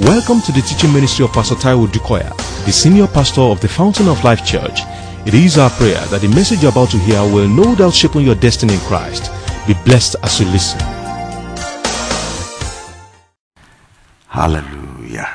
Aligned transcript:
Welcome 0.00 0.40
to 0.40 0.50
the 0.50 0.60
teaching 0.60 0.92
ministry 0.92 1.24
of 1.24 1.32
Pastor 1.32 1.54
Taiwo 1.54 1.86
Odukoya, 1.86 2.36
the 2.66 2.72
senior 2.72 3.06
pastor 3.06 3.42
of 3.42 3.60
the 3.60 3.68
Fountain 3.68 4.08
of 4.08 4.24
Life 4.24 4.44
Church. 4.44 4.80
It 5.24 5.34
is 5.34 5.56
our 5.56 5.70
prayer 5.70 6.00
that 6.06 6.20
the 6.20 6.26
message 6.26 6.62
you're 6.62 6.72
about 6.72 6.90
to 6.90 6.98
hear 6.98 7.22
will 7.22 7.46
no 7.46 7.76
doubt 7.76 7.94
shape 7.94 8.16
your 8.16 8.34
destiny 8.34 8.74
in 8.74 8.80
Christ. 8.80 9.30
Be 9.68 9.74
blessed 9.84 10.16
as 10.24 10.40
you 10.40 10.46
listen. 10.46 10.80
Hallelujah. 14.26 15.28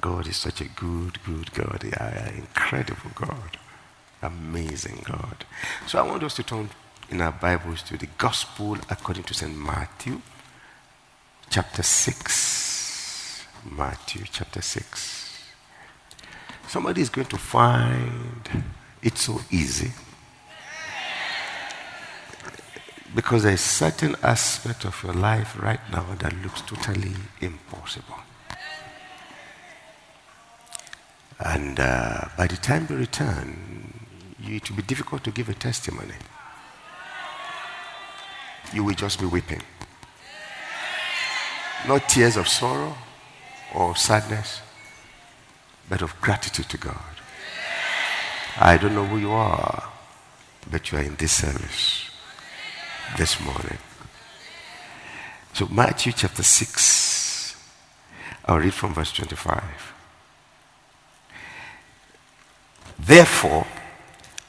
God 0.00 0.26
is 0.26 0.38
such 0.38 0.62
a 0.62 0.68
good, 0.68 1.22
good 1.24 1.52
God. 1.52 1.84
Yeah, 1.84 2.30
incredible 2.38 3.10
God. 3.14 3.58
Amazing 4.22 5.02
God. 5.04 5.44
So 5.86 5.98
I 5.98 6.08
want 6.08 6.22
us 6.22 6.36
to 6.36 6.42
turn 6.42 6.70
in 7.10 7.20
our 7.20 7.32
Bibles 7.32 7.82
to 7.82 7.98
the 7.98 8.08
Gospel 8.16 8.78
according 8.88 9.24
to 9.24 9.34
St. 9.34 9.54
Matthew, 9.54 10.22
chapter 11.50 11.82
6. 11.82 12.67
Matthew, 13.64 14.24
chapter 14.30 14.62
6. 14.62 15.52
Somebody 16.68 17.00
is 17.00 17.08
going 17.08 17.26
to 17.28 17.38
find 17.38 18.64
it 19.02 19.16
so 19.16 19.40
easy 19.50 19.90
because 23.14 23.42
there's 23.44 23.60
certain 23.60 24.14
aspect 24.22 24.84
of 24.84 25.02
your 25.02 25.14
life 25.14 25.60
right 25.62 25.80
now 25.90 26.04
that 26.18 26.34
looks 26.42 26.60
totally 26.62 27.14
impossible. 27.40 28.16
And 31.40 31.80
uh, 31.80 32.26
by 32.36 32.46
the 32.46 32.56
time 32.56 32.86
you 32.90 32.96
return, 32.96 33.94
it 34.42 34.68
will 34.68 34.76
be 34.76 34.82
difficult 34.82 35.24
to 35.24 35.30
give 35.30 35.48
a 35.48 35.54
testimony. 35.54 36.14
You 38.72 38.84
will 38.84 38.94
just 38.94 39.20
be 39.20 39.26
weeping. 39.26 39.62
Not 41.86 42.08
tears 42.08 42.36
of 42.36 42.48
sorrow 42.48 42.94
or 43.74 43.96
sadness, 43.96 44.60
but 45.88 46.02
of 46.02 46.20
gratitude 46.20 46.68
to 46.68 46.78
God. 46.78 46.96
I 48.60 48.76
don't 48.76 48.94
know 48.94 49.06
who 49.06 49.18
you 49.18 49.30
are, 49.30 49.90
but 50.70 50.90
you 50.90 50.98
are 50.98 51.02
in 51.02 51.14
this 51.16 51.32
service 51.32 52.10
this 53.16 53.40
morning. 53.40 53.78
So, 55.52 55.66
Matthew 55.70 56.12
chapter 56.12 56.42
6, 56.42 57.56
I'll 58.44 58.58
read 58.58 58.74
from 58.74 58.94
verse 58.94 59.12
25. 59.12 59.62
Therefore, 62.98 63.66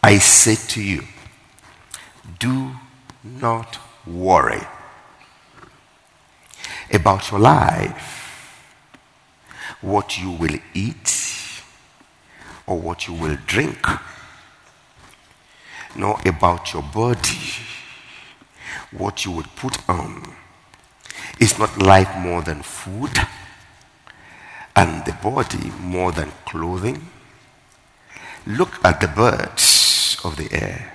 I 0.01 0.17
say 0.17 0.55
to 0.55 0.81
you, 0.81 1.03
do 2.39 2.71
not 3.23 3.77
worry 4.07 4.61
about 6.91 7.29
your 7.31 7.39
life, 7.39 8.28
what 9.81 10.17
you 10.19 10.31
will 10.31 10.57
eat 10.73 11.63
or 12.67 12.79
what 12.79 13.07
you 13.07 13.13
will 13.13 13.37
drink, 13.47 13.85
nor 15.95 16.19
about 16.25 16.73
your 16.73 16.83
body, 16.83 17.39
what 18.91 19.25
you 19.25 19.31
would 19.31 19.55
put 19.55 19.77
on. 19.89 20.35
Is 21.39 21.57
not 21.57 21.81
life 21.81 22.15
more 22.17 22.41
than 22.41 22.61
food 22.61 23.11
and 24.75 25.05
the 25.05 25.13
body 25.23 25.71
more 25.79 26.11
than 26.11 26.31
clothing? 26.45 27.07
Look 28.45 28.83
at 28.83 28.99
the 28.99 29.07
birds 29.07 30.17
of 30.23 30.35
the 30.35 30.51
air, 30.51 30.93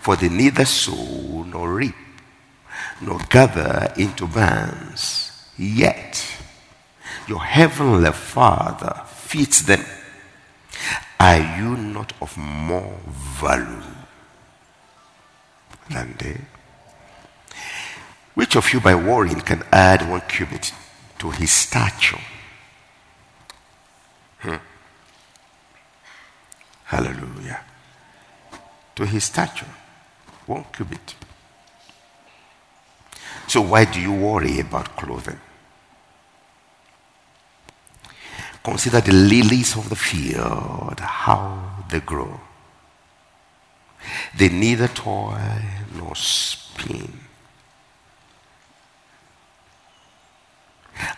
for 0.00 0.16
they 0.16 0.28
neither 0.28 0.64
sow 0.64 1.42
nor 1.44 1.74
reap 1.74 1.94
nor 3.00 3.18
gather 3.28 3.92
into 3.96 4.26
barns. 4.26 5.32
Yet 5.56 6.37
your 7.28 7.44
heavenly 7.44 8.12
Father 8.12 9.02
feeds 9.06 9.62
them. 9.66 9.84
Are 11.20 11.58
you 11.58 11.76
not 11.76 12.12
of 12.22 12.36
more 12.36 12.98
value 13.06 13.82
than 15.90 16.14
they? 16.18 16.40
Which 18.34 18.56
of 18.56 18.72
you 18.72 18.80
by 18.80 18.94
worrying 18.94 19.40
can 19.40 19.62
add 19.72 20.08
one 20.08 20.22
cubit 20.22 20.72
to 21.18 21.30
his 21.30 21.50
stature? 21.50 22.20
Hmm. 24.38 24.56
Hallelujah. 26.84 27.60
To 28.94 29.04
his 29.04 29.24
stature, 29.24 29.66
one 30.46 30.64
cubit. 30.72 31.14
So 33.48 33.60
why 33.60 33.84
do 33.84 34.00
you 34.00 34.12
worry 34.12 34.60
about 34.60 34.96
clothing? 34.96 35.40
Consider 38.62 39.00
the 39.00 39.12
lilies 39.12 39.76
of 39.76 39.88
the 39.88 39.96
field, 39.96 41.00
how 41.00 41.84
they 41.90 42.00
grow. 42.00 42.40
They 44.36 44.48
neither 44.48 44.88
toil 44.88 45.38
nor 45.94 46.14
spin. 46.14 47.20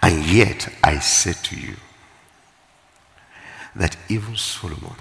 And 0.03 0.27
yet 0.27 0.69
I 0.83 0.99
say 0.99 1.33
to 1.33 1.57
you 1.57 1.77
that 3.75 3.97
even 4.09 4.37
Solomon, 4.37 4.97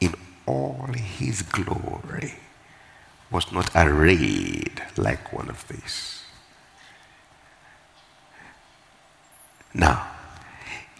in 0.00 0.14
all 0.46 0.88
his 0.94 1.42
glory, 1.42 2.34
was 3.30 3.52
not 3.52 3.70
arrayed 3.74 4.82
like 4.96 5.32
one 5.32 5.48
of 5.50 5.66
these. 5.68 6.17
Now, 9.74 10.06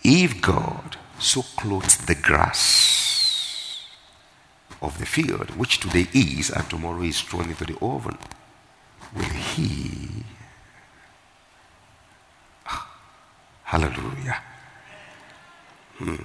if 0.04 0.40
God 0.40 0.96
so 1.18 1.42
clothes 1.42 1.96
the 1.96 2.14
grass 2.14 3.84
of 4.80 4.98
the 4.98 5.06
field, 5.06 5.50
which 5.56 5.80
today 5.80 6.06
is 6.12 6.50
and 6.50 6.68
tomorrow 6.68 7.02
is 7.02 7.20
thrown 7.20 7.48
into 7.48 7.64
the 7.64 7.78
oven, 7.80 8.16
will 9.14 9.24
He? 9.24 10.24
Hallelujah. 13.64 14.42
Hmm. 15.98 16.16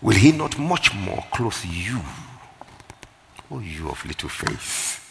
Will 0.00 0.16
he 0.16 0.30
not 0.30 0.56
much 0.58 0.94
more 0.94 1.24
clothe 1.32 1.64
you, 1.64 2.00
O 3.50 3.58
you 3.58 3.88
of 3.88 4.04
little 4.06 4.28
faith? 4.28 5.04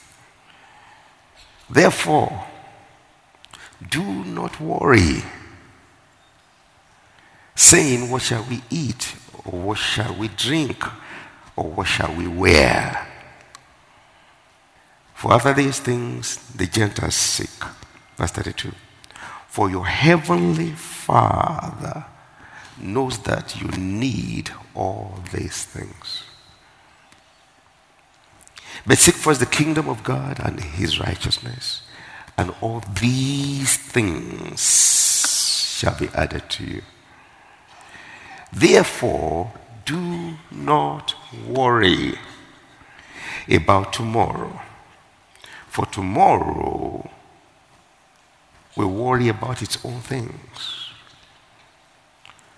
Therefore, 1.69 2.45
do 3.85 4.03
not 4.03 4.59
worry, 4.59 5.23
saying, 7.55 8.09
What 8.09 8.21
shall 8.21 8.45
we 8.49 8.61
eat? 8.69 9.15
Or 9.45 9.59
what 9.59 9.77
shall 9.77 10.15
we 10.15 10.27
drink? 10.29 10.83
Or 11.55 11.65
what 11.69 11.87
shall 11.87 12.13
we 12.13 12.27
wear? 12.27 13.07
For 15.13 15.33
after 15.33 15.53
these 15.53 15.79
things 15.79 16.37
the 16.53 16.67
Gentiles 16.67 17.15
seek. 17.15 17.49
Verse 18.17 18.31
32. 18.31 18.71
For 19.47 19.69
your 19.69 19.87
heavenly 19.87 20.71
Father 20.71 22.05
knows 22.79 23.17
that 23.23 23.59
you 23.59 23.69
need 23.69 24.51
all 24.75 25.19
these 25.33 25.65
things. 25.65 26.23
But 28.85 28.99
seek 28.99 29.15
first 29.15 29.39
the 29.39 29.47
kingdom 29.47 29.89
of 29.89 30.03
God 30.03 30.39
and 30.39 30.59
his 30.59 30.99
righteousness, 30.99 31.81
and 32.37 32.53
all 32.61 32.83
these 32.99 33.77
things 33.77 34.61
shall 35.77 35.97
be 35.97 36.09
added 36.13 36.49
to 36.49 36.63
you. 36.63 36.81
Therefore, 38.53 39.53
do 39.85 40.35
not 40.51 41.15
worry 41.47 42.17
about 43.49 43.93
tomorrow, 43.93 44.61
for 45.67 45.85
tomorrow 45.87 47.09
will 48.75 48.91
worry 48.91 49.29
about 49.29 49.61
its 49.61 49.83
own 49.85 49.99
things. 50.01 50.91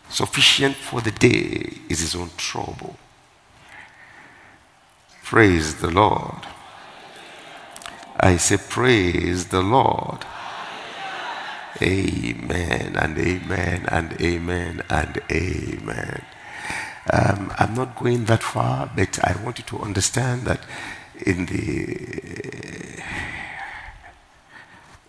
Sufficient 0.09 0.75
for 0.75 1.01
the 1.01 1.11
day 1.11 1.79
is 1.87 1.99
his 1.99 2.15
own 2.15 2.31
trouble. 2.37 2.97
Praise 5.23 5.75
the 5.75 5.91
Lord. 5.91 6.48
I 8.19 8.37
say, 8.37 8.57
Praise 8.57 9.47
the 9.47 9.61
Lord. 9.61 10.25
Amen 11.81 12.95
and 12.97 13.17
amen 13.17 13.85
and 13.87 14.21
amen 14.21 14.83
and 14.89 15.21
amen. 15.31 16.25
Um, 17.11 17.53
I'm 17.57 17.73
not 17.73 17.97
going 17.97 18.25
that 18.25 18.43
far, 18.43 18.91
but 18.93 19.19
I 19.23 19.41
want 19.43 19.59
you 19.59 19.65
to 19.65 19.79
understand 19.79 20.43
that 20.43 20.61
in 21.25 21.45
the 21.45 23.01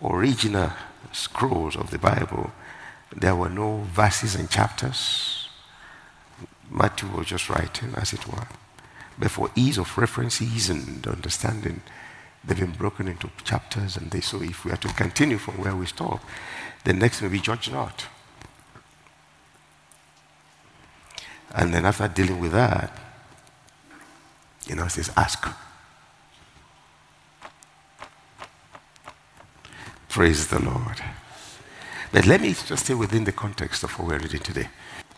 original 0.01 0.71
scrolls 1.11 1.75
of 1.75 1.91
the 1.91 1.99
Bible, 1.99 2.51
there 3.15 3.35
were 3.35 3.49
no 3.49 3.79
verses 3.93 4.35
and 4.35 4.49
chapters. 4.49 5.49
Matthew 6.69 7.09
was 7.09 7.27
just 7.27 7.49
writing, 7.49 7.93
as 7.95 8.13
it 8.13 8.25
were. 8.27 8.47
But 9.19 9.31
for 9.31 9.51
ease 9.55 9.77
of 9.77 9.97
references 9.97 10.69
and 10.69 11.05
understanding, 11.05 11.81
They've 12.43 12.59
been 12.59 12.71
broken 12.71 13.07
into 13.07 13.29
chapters, 13.43 13.97
and 13.97 14.09
they, 14.09 14.21
so 14.21 14.41
if 14.41 14.65
we 14.65 14.71
are 14.71 14.77
to 14.77 14.87
continue 14.89 15.37
from 15.37 15.55
where 15.59 15.75
we 15.75 15.85
stop, 15.85 16.23
the 16.83 16.93
next 16.93 17.21
may 17.21 17.27
be 17.27 17.39
judge 17.39 17.69
not. 17.71 18.07
And 21.53 21.73
then 21.73 21.85
after 21.85 22.07
dealing 22.07 22.39
with 22.39 22.53
that, 22.53 22.97
you 24.65 24.75
know, 24.75 24.85
it 24.85 24.89
says 24.89 25.11
ask. 25.15 25.47
Praise 30.09 30.47
the 30.47 30.59
Lord. 30.59 31.01
But 32.11 32.25
let 32.25 32.41
me 32.41 32.53
just 32.53 32.85
stay 32.85 32.93
within 32.93 33.23
the 33.23 33.31
context 33.31 33.83
of 33.83 33.97
what 33.97 34.07
we're 34.07 34.19
reading 34.19 34.41
today. 34.41 34.69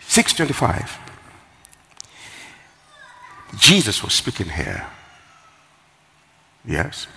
625. 0.01 0.99
Jesus 3.57 4.03
was 4.03 4.13
speaking 4.13 4.49
here. 4.49 4.87
Yes. 6.65 7.07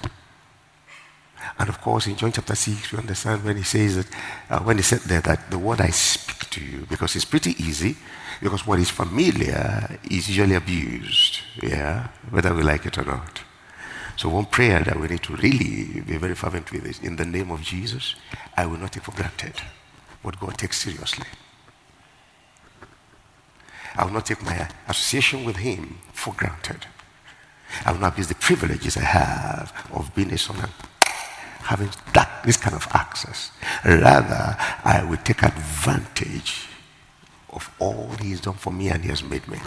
And 1.59 1.69
of 1.69 1.81
course, 1.81 2.07
in 2.07 2.17
John 2.17 2.33
chapter 2.33 2.55
6, 2.55 2.93
we 2.93 2.99
understand 2.99 3.45
when 3.45 3.57
he 3.57 3.63
says 3.63 3.97
that, 3.97 4.07
uh, 4.51 4.61
when 4.61 4.77
he 4.77 4.83
said 4.83 5.01
there 5.01 5.21
that 5.23 5.51
the 5.51 5.59
word 5.59 5.81
I 5.81 5.91
speak 5.91 6.51
to 6.51 6.65
you, 6.65 6.87
because 6.89 7.15
it's 7.17 7.25
pretty 7.25 7.53
easy, 7.63 7.97
because 8.43 8.67
what 8.67 8.79
is 8.79 8.91
familiar 8.91 9.99
is 10.11 10.29
usually 10.29 10.55
abused, 10.55 11.41
yeah, 11.63 12.09
whether 12.31 12.53
we 12.53 12.63
like 12.63 12.85
it 12.87 12.99
or 12.99 13.05
not. 13.05 13.41
So, 14.17 14.31
one 14.31 14.47
prayer 14.47 14.83
that 14.83 14.99
we 14.99 15.09
need 15.09 15.23
to 15.25 15.37
really 15.37 16.01
be 16.01 16.17
very 16.17 16.35
fervent 16.35 16.73
with 16.73 16.87
is 16.87 16.99
in 17.01 17.17
the 17.17 17.27
name 17.27 17.51
of 17.51 17.63
Jesus, 17.63 18.15
I 18.57 18.67
will 18.67 18.79
not 18.79 18.93
take 18.93 19.05
for 19.05 19.13
granted 19.13 19.55
what 20.23 20.41
God 20.41 20.57
takes 20.59 20.81
seriously. 20.81 21.27
I 23.95 24.05
will 24.05 24.13
not 24.13 24.27
take 24.27 24.43
my 24.43 24.69
association 24.89 25.45
with 25.45 25.57
Him 25.57 25.99
for 26.13 26.35
granted. 26.35 26.87
I 27.85 27.93
will 27.93 28.01
not 28.01 28.13
abuse 28.13 28.29
the 28.29 28.35
privileges 28.35 28.97
I 28.97 29.03
have 29.03 29.73
of 29.93 30.15
being 30.15 30.33
a 30.33 30.39
son 30.39 30.57
and 30.57 30.73
having 31.61 31.91
that, 32.15 32.43
this 32.45 32.57
kind 32.57 32.75
of 32.77 32.87
access. 32.93 33.51
Rather, 33.85 34.57
I 34.85 35.05
will 35.09 35.19
take 35.19 35.43
advantage 35.43 36.69
of 37.51 37.69
all 37.79 38.11
He 38.21 38.31
has 38.31 38.41
done 38.41 38.55
for 38.55 38.73
me 38.73 38.89
and 38.89 39.03
He 39.03 39.09
has 39.11 39.23
made 39.23 39.47
me. 39.49 39.59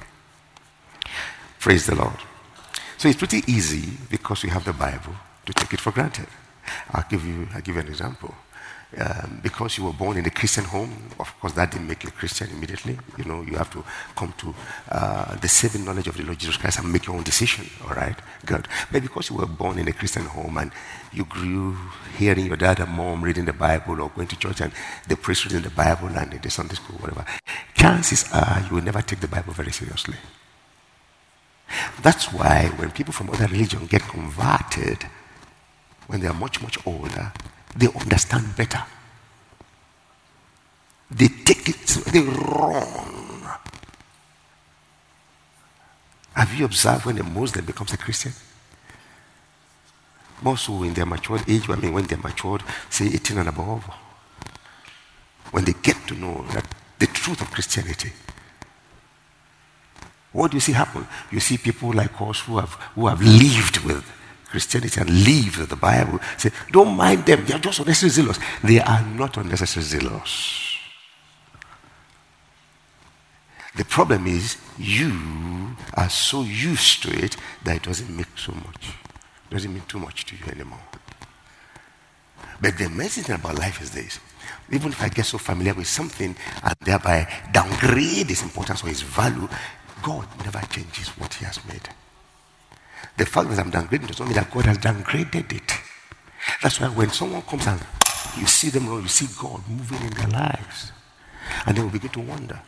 Praise 1.60 1.86
the 1.86 1.96
Lord. 1.96 2.18
So 2.98 3.10
it's 3.10 3.18
pretty 3.18 3.44
easy 3.51 3.98
because 4.10 4.44
we 4.44 4.50
have 4.50 4.66
the 4.66 4.74
Bible 4.74 5.13
to 5.46 5.54
take 5.54 5.74
it 5.74 5.80
for 5.80 5.92
granted. 5.92 6.28
I'll 6.92 7.06
give 7.10 7.25
you, 7.25 7.48
I'll 7.54 7.62
give 7.62 7.75
you 7.75 7.81
an 7.81 7.88
example. 7.88 8.34
Um, 8.97 9.39
because 9.44 9.77
you 9.77 9.86
were 9.86 9.94
born 9.94 10.18
in 10.18 10.25
a 10.25 10.31
Christian 10.31 10.63
home, 10.63 10.91
of 11.19 11.39
course, 11.39 11.53
that 11.53 11.69
didn't 11.69 11.88
make 11.88 12.03
you 12.03 12.09
a 12.09 12.12
Christian 12.12 12.50
immediately. 12.50 12.97
You 13.19 13.25
know, 13.25 13.44
you 13.44 13.56
have 13.56 13.69
to 13.74 13.83
come 14.15 14.33
to 14.39 14.56
uh, 14.89 15.36
the 15.36 15.47
saving 15.47 15.86
knowledge 15.86 16.07
of 16.07 16.18
the 16.18 16.24
Lord 16.24 16.39
Jesus 16.39 16.57
Christ 16.57 16.80
and 16.80 16.91
make 16.91 17.06
your 17.06 17.15
own 17.15 17.21
decision, 17.21 17.69
all 17.88 17.94
right? 17.94 18.15
Good. 18.47 18.68
But 18.91 19.03
because 19.03 19.30
you 19.30 19.36
were 19.36 19.45
born 19.45 19.77
in 19.77 19.88
a 19.88 19.94
Christian 19.94 20.25
home 20.25 20.57
and 20.57 20.71
you 21.13 21.25
grew 21.25 21.77
hearing 22.18 22.47
your 22.47 22.57
dad 22.57 22.80
and 22.80 22.89
mom 22.89 23.24
reading 23.24 23.45
the 23.45 23.53
Bible 23.53 24.01
or 24.01 24.09
going 24.09 24.27
to 24.27 24.36
church 24.36 24.59
and 24.59 24.74
the 25.07 25.15
priest 25.15 25.45
reading 25.45 25.62
the 25.62 25.69
Bible 25.69 26.07
and 26.07 26.33
in 26.33 26.41
the 26.41 26.50
Sunday 26.50 26.74
school, 26.74 26.97
whatever, 26.97 27.25
chances 27.75 28.25
are 28.33 28.65
you 28.68 28.75
will 28.75 28.83
never 28.83 29.03
take 29.03 29.19
the 29.19 29.27
Bible 29.27 29.53
very 29.53 29.71
seriously. 29.71 30.15
That's 32.01 32.33
why 32.33 32.71
when 32.77 32.89
people 32.89 33.13
from 33.13 33.30
other 33.30 33.45
religions 33.45 33.88
get 33.88 34.01
converted, 34.01 35.06
when 36.07 36.21
they 36.21 36.27
are 36.27 36.33
much, 36.33 36.59
much 36.62 36.80
older, 36.88 37.31
they 37.79 37.87
understand 37.87 38.55
better. 38.57 38.83
They 41.09 41.29
take 41.29 41.69
it, 41.69 41.87
they 42.11 42.19
run. 42.19 43.49
Have 46.33 46.53
you 46.53 46.65
observed 46.65 47.05
when 47.05 47.17
a 47.17 47.23
Muslim 47.23 47.65
becomes 47.65 47.93
a 47.93 47.97
Christian? 47.97 48.33
More 50.41 50.57
so 50.57 50.83
in 50.83 50.93
their 50.93 51.05
matured 51.05 51.43
age, 51.47 51.69
I 51.69 51.75
mean, 51.75 51.93
when 51.93 52.05
they're 52.05 52.17
matured, 52.17 52.63
say 52.89 53.07
18 53.07 53.37
and 53.37 53.49
above, 53.49 53.83
when 55.51 55.63
they 55.63 55.73
get 55.81 55.95
to 56.07 56.15
know 56.15 56.45
that 56.51 56.65
the 56.99 57.07
truth 57.07 57.41
of 57.41 57.49
Christianity, 57.49 58.11
what 60.31 60.51
do 60.51 60.57
you 60.57 60.61
see 60.61 60.73
happen? 60.73 61.07
You 61.31 61.39
see 61.39 61.57
people 61.57 61.91
like 61.93 62.21
us 62.21 62.41
who 62.41 62.57
have, 62.57 62.73
who 62.95 63.07
have 63.07 63.21
lived 63.21 63.79
with 63.79 64.05
Christianity 64.50 65.00
and 65.00 65.10
leave 65.10 65.69
the 65.69 65.75
Bible. 65.75 66.19
Say, 66.38 66.51
don't 66.72 66.96
mind 66.96 67.25
them. 67.25 67.46
They 67.46 67.54
are 67.54 67.60
just 67.60 67.80
unnecessary 67.80 68.10
zealous. 68.10 68.40
They 68.63 68.80
are 68.80 69.06
not 69.06 69.38
unnecessary 69.38 69.84
zealous. 69.84 70.78
The 73.75 73.86
problem 73.86 74.28
is 74.28 74.57
you 74.78 75.75
are 75.94 76.10
so 76.10 76.42
used 76.42 77.04
to 77.04 77.12
it 77.12 77.38
that 77.63 77.78
it 77.78 77.84
doesn't 77.84 78.16
make 78.16 78.28
so 78.36 78.51
much. 78.54 78.90
It 79.50 79.54
doesn't 79.54 79.74
mean 79.74 79.84
too 79.88 80.00
much 80.00 80.25
to 80.25 80.36
you 80.36 80.51
anymore. 80.51 80.81
But 82.62 82.78
the 82.78 82.86
amazing 82.86 83.24
thing 83.24 83.36
about 83.36 83.57
life 83.57 83.81
is 83.81 83.92
this. 83.92 84.19
Even 84.72 84.92
if 84.92 85.01
I 85.01 85.10
get 85.10 85.25
so 85.25 85.38
familiar 85.38 85.74
with 85.74 85.88
something 85.88 86.36
and 86.63 86.75
thereby 86.81 87.31
downgrade 87.51 88.30
its 88.30 88.44
importance 88.44 88.84
or 88.84 88.90
its 88.90 89.01
value, 89.01 89.48
God 90.01 90.28
never 90.44 90.60
changes 90.68 91.10
what 91.10 91.34
He 91.36 91.46
has 91.46 91.63
made. 91.66 91.88
The 93.19 93.25
fact 93.25 93.50
that 93.50 93.60
I'm 93.60 93.69
downgrading 93.69 94.07
does 94.07 94.19
not 94.19 94.30
mean 94.30 94.36
that 94.36 94.50
God 94.50 94.66
has 94.66 94.77
downgraded 94.77 95.51
it. 95.51 95.74
That's 96.63 96.80
why 96.80 96.88
when 96.88 97.10
someone 97.10 97.42
comes 97.42 97.68
and 97.68 97.81
you 98.38 98.48
see 98.48 98.69
them, 98.69 98.86
you 98.86 99.10
see 99.10 99.27
God 99.38 99.62
moving 99.68 100.01
in 100.07 100.13
their 100.13 100.30
lives, 100.30 100.94
and 101.66 101.75
they 101.75 101.81
will 101.81 101.89
begin 101.89 102.12
to 102.12 102.21
wonder. 102.21 102.62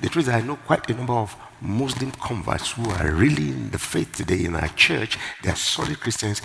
The 0.00 0.08
truth 0.08 0.26
is, 0.26 0.34
I 0.34 0.40
know 0.40 0.56
quite 0.56 0.90
a 0.90 0.94
number 0.94 1.12
of 1.12 1.36
Muslim 1.60 2.10
converts 2.10 2.72
who 2.72 2.90
are 2.90 3.12
really 3.12 3.50
in 3.50 3.70
the 3.70 3.78
faith 3.78 4.10
today 4.16 4.44
in 4.44 4.56
our 4.56 4.68
church. 4.68 5.16
They 5.44 5.50
are 5.50 5.56
solid 5.56 6.00
Christians. 6.00 6.42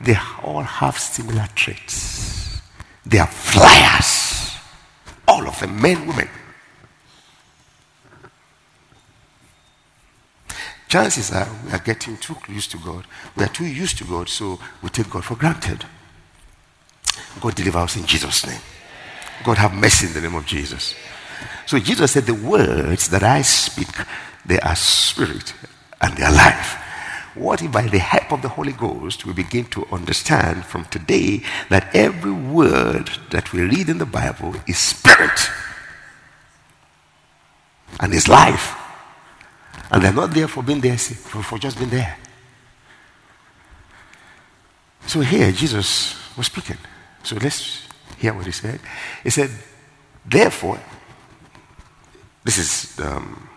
They 0.00 0.16
all 0.42 0.62
have 0.62 0.98
similar 0.98 1.46
traits. 1.54 2.60
They 3.06 3.18
are 3.18 3.28
flyers. 3.28 4.56
All 5.28 5.46
of 5.46 5.60
them, 5.60 5.80
men, 5.80 6.04
women. 6.04 6.28
Chances 10.90 11.32
are 11.32 11.48
we 11.64 11.70
are 11.70 11.78
getting 11.78 12.16
too 12.16 12.36
used 12.48 12.72
to 12.72 12.78
God. 12.78 13.06
We 13.36 13.44
are 13.44 13.48
too 13.48 13.64
used 13.64 13.96
to 13.98 14.04
God, 14.04 14.28
so 14.28 14.58
we 14.82 14.88
take 14.90 15.08
God 15.08 15.24
for 15.24 15.36
granted. 15.36 15.86
God 17.40 17.54
deliver 17.54 17.78
us 17.78 17.96
in 17.96 18.04
Jesus' 18.04 18.44
name. 18.44 18.60
God 19.44 19.56
have 19.56 19.72
mercy 19.72 20.08
in 20.08 20.12
the 20.12 20.20
name 20.20 20.34
of 20.34 20.44
Jesus. 20.44 20.94
So 21.64 21.78
Jesus 21.78 22.12
said, 22.12 22.24
The 22.24 22.34
words 22.34 23.08
that 23.08 23.22
I 23.22 23.42
speak, 23.42 23.88
they 24.44 24.58
are 24.60 24.74
spirit 24.74 25.54
and 26.00 26.16
they 26.16 26.24
are 26.24 26.32
life. 26.32 26.76
What 27.36 27.62
if 27.62 27.70
by 27.70 27.86
the 27.86 28.00
help 28.00 28.32
of 28.32 28.42
the 28.42 28.48
Holy 28.48 28.72
Ghost 28.72 29.24
we 29.24 29.32
begin 29.32 29.66
to 29.66 29.86
understand 29.92 30.64
from 30.64 30.84
today 30.86 31.42
that 31.68 31.94
every 31.94 32.32
word 32.32 33.08
that 33.30 33.52
we 33.52 33.60
read 33.60 33.88
in 33.88 33.98
the 33.98 34.06
Bible 34.06 34.56
is 34.66 34.78
spirit 34.78 35.48
and 38.00 38.12
is 38.12 38.26
life? 38.26 38.79
And 39.90 40.02
they're 40.02 40.12
not 40.12 40.30
there 40.30 40.48
for 40.48 40.62
being 40.62 40.80
there, 40.80 40.96
for, 40.96 41.42
for 41.42 41.58
just 41.58 41.78
being 41.78 41.90
there. 41.90 42.16
So 45.06 45.20
here, 45.20 45.50
Jesus 45.50 46.16
was 46.36 46.46
speaking. 46.46 46.76
So 47.24 47.36
let's 47.36 47.88
hear 48.16 48.32
what 48.32 48.46
he 48.46 48.52
said. 48.52 48.80
He 49.24 49.30
said, 49.30 49.50
Therefore, 50.24 50.78
this 52.44 52.58
is 52.58 53.00
um, 53.00 53.48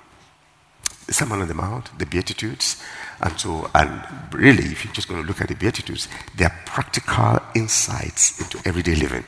the 1.05 1.13
Sermon 1.13 1.41
on 1.41 1.47
the 1.47 1.53
Mount, 1.53 1.97
the 1.99 2.05
Beatitudes. 2.05 2.81
And 3.21 3.39
so, 3.39 3.69
and 3.75 4.03
really, 4.31 4.63
if 4.63 4.83
you're 4.83 4.93
just 4.93 5.07
going 5.07 5.21
to 5.21 5.27
look 5.27 5.41
at 5.41 5.49
the 5.49 5.55
Beatitudes, 5.55 6.07
they 6.35 6.45
are 6.45 6.59
practical 6.65 7.39
insights 7.53 8.39
into 8.41 8.59
everyday 8.67 8.95
living. 8.95 9.23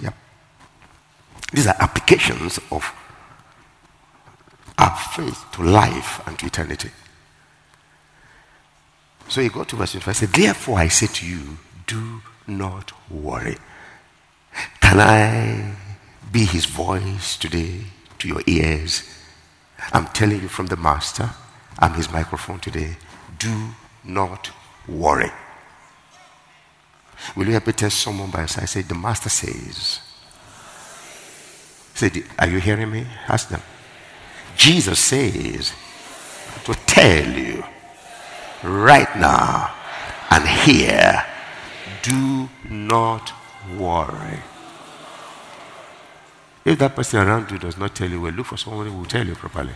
Yep. 0.00 0.14
These 1.52 1.66
are 1.66 1.76
applications 1.78 2.58
of 2.70 2.92
our 4.78 4.96
faith 4.96 5.44
to 5.52 5.62
life 5.62 6.20
and 6.26 6.38
to 6.38 6.46
eternity. 6.46 6.90
So 9.28 9.40
he 9.40 9.48
got 9.48 9.68
to 9.68 9.76
verse 9.76 9.92
25 9.92 10.16
said, 10.16 10.28
Therefore 10.30 10.78
I 10.78 10.88
say 10.88 11.06
to 11.06 11.26
you, 11.26 11.58
do 11.86 12.20
not 12.46 12.92
worry. 13.10 13.56
Can 14.80 15.00
I 15.00 15.74
be 16.30 16.44
his 16.44 16.66
voice 16.66 17.36
today 17.36 17.80
to 18.18 18.28
your 18.28 18.42
ears? 18.46 19.02
I'm 19.92 20.06
telling 20.08 20.40
you 20.40 20.48
from 20.48 20.66
the 20.66 20.76
master, 20.76 21.30
I'm 21.78 21.94
his 21.94 22.10
microphone 22.10 22.60
today. 22.60 22.96
Do 23.38 23.70
not 24.04 24.50
worry. 24.88 25.30
Will 27.36 27.46
you 27.46 27.52
help 27.52 27.66
me 27.66 27.72
tell 27.72 27.90
someone 27.90 28.30
by 28.30 28.40
your 28.40 28.48
side? 28.48 28.68
Say, 28.68 28.82
the 28.82 28.94
master 28.94 29.28
says. 29.28 30.00
Say, 31.94 32.10
are 32.38 32.48
you 32.48 32.58
hearing 32.58 32.90
me? 32.90 33.06
Ask 33.28 33.48
them. 33.48 33.62
Jesus 34.56 34.98
says 34.98 35.72
to 36.64 36.74
tell 36.86 37.28
you 37.28 37.64
right 38.62 39.14
now 39.16 39.74
and 40.30 40.48
here 40.48 41.24
do 42.02 42.48
not 42.68 43.32
worry. 43.76 44.40
If 46.64 46.78
that 46.78 46.96
person 46.96 47.20
around 47.26 47.50
you 47.50 47.58
does 47.58 47.76
not 47.76 47.94
tell 47.94 48.08
you, 48.08 48.20
well, 48.20 48.32
look 48.32 48.46
for 48.46 48.56
someone 48.56 48.86
who 48.86 48.98
will 48.98 49.04
tell 49.04 49.26
you 49.26 49.34
properly. 49.34 49.74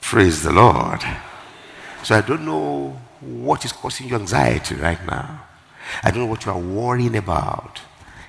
Praise 0.00 0.42
the 0.42 0.52
Lord. 0.52 1.00
So 2.04 2.14
I 2.14 2.20
don't 2.20 2.44
know 2.44 3.00
what 3.20 3.64
is 3.64 3.72
causing 3.72 4.08
you 4.08 4.14
anxiety 4.14 4.76
right 4.76 5.04
now. 5.06 5.42
I 6.02 6.10
don't 6.10 6.20
know 6.20 6.26
what 6.26 6.44
you 6.44 6.52
are 6.52 6.58
worrying 6.58 7.16
about. 7.16 7.80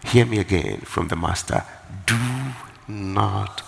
Hear 0.05 0.25
me 0.25 0.39
again 0.39 0.81
from 0.81 1.07
the 1.07 1.15
Master. 1.15 1.63
Do 2.05 2.17
not. 2.88 3.63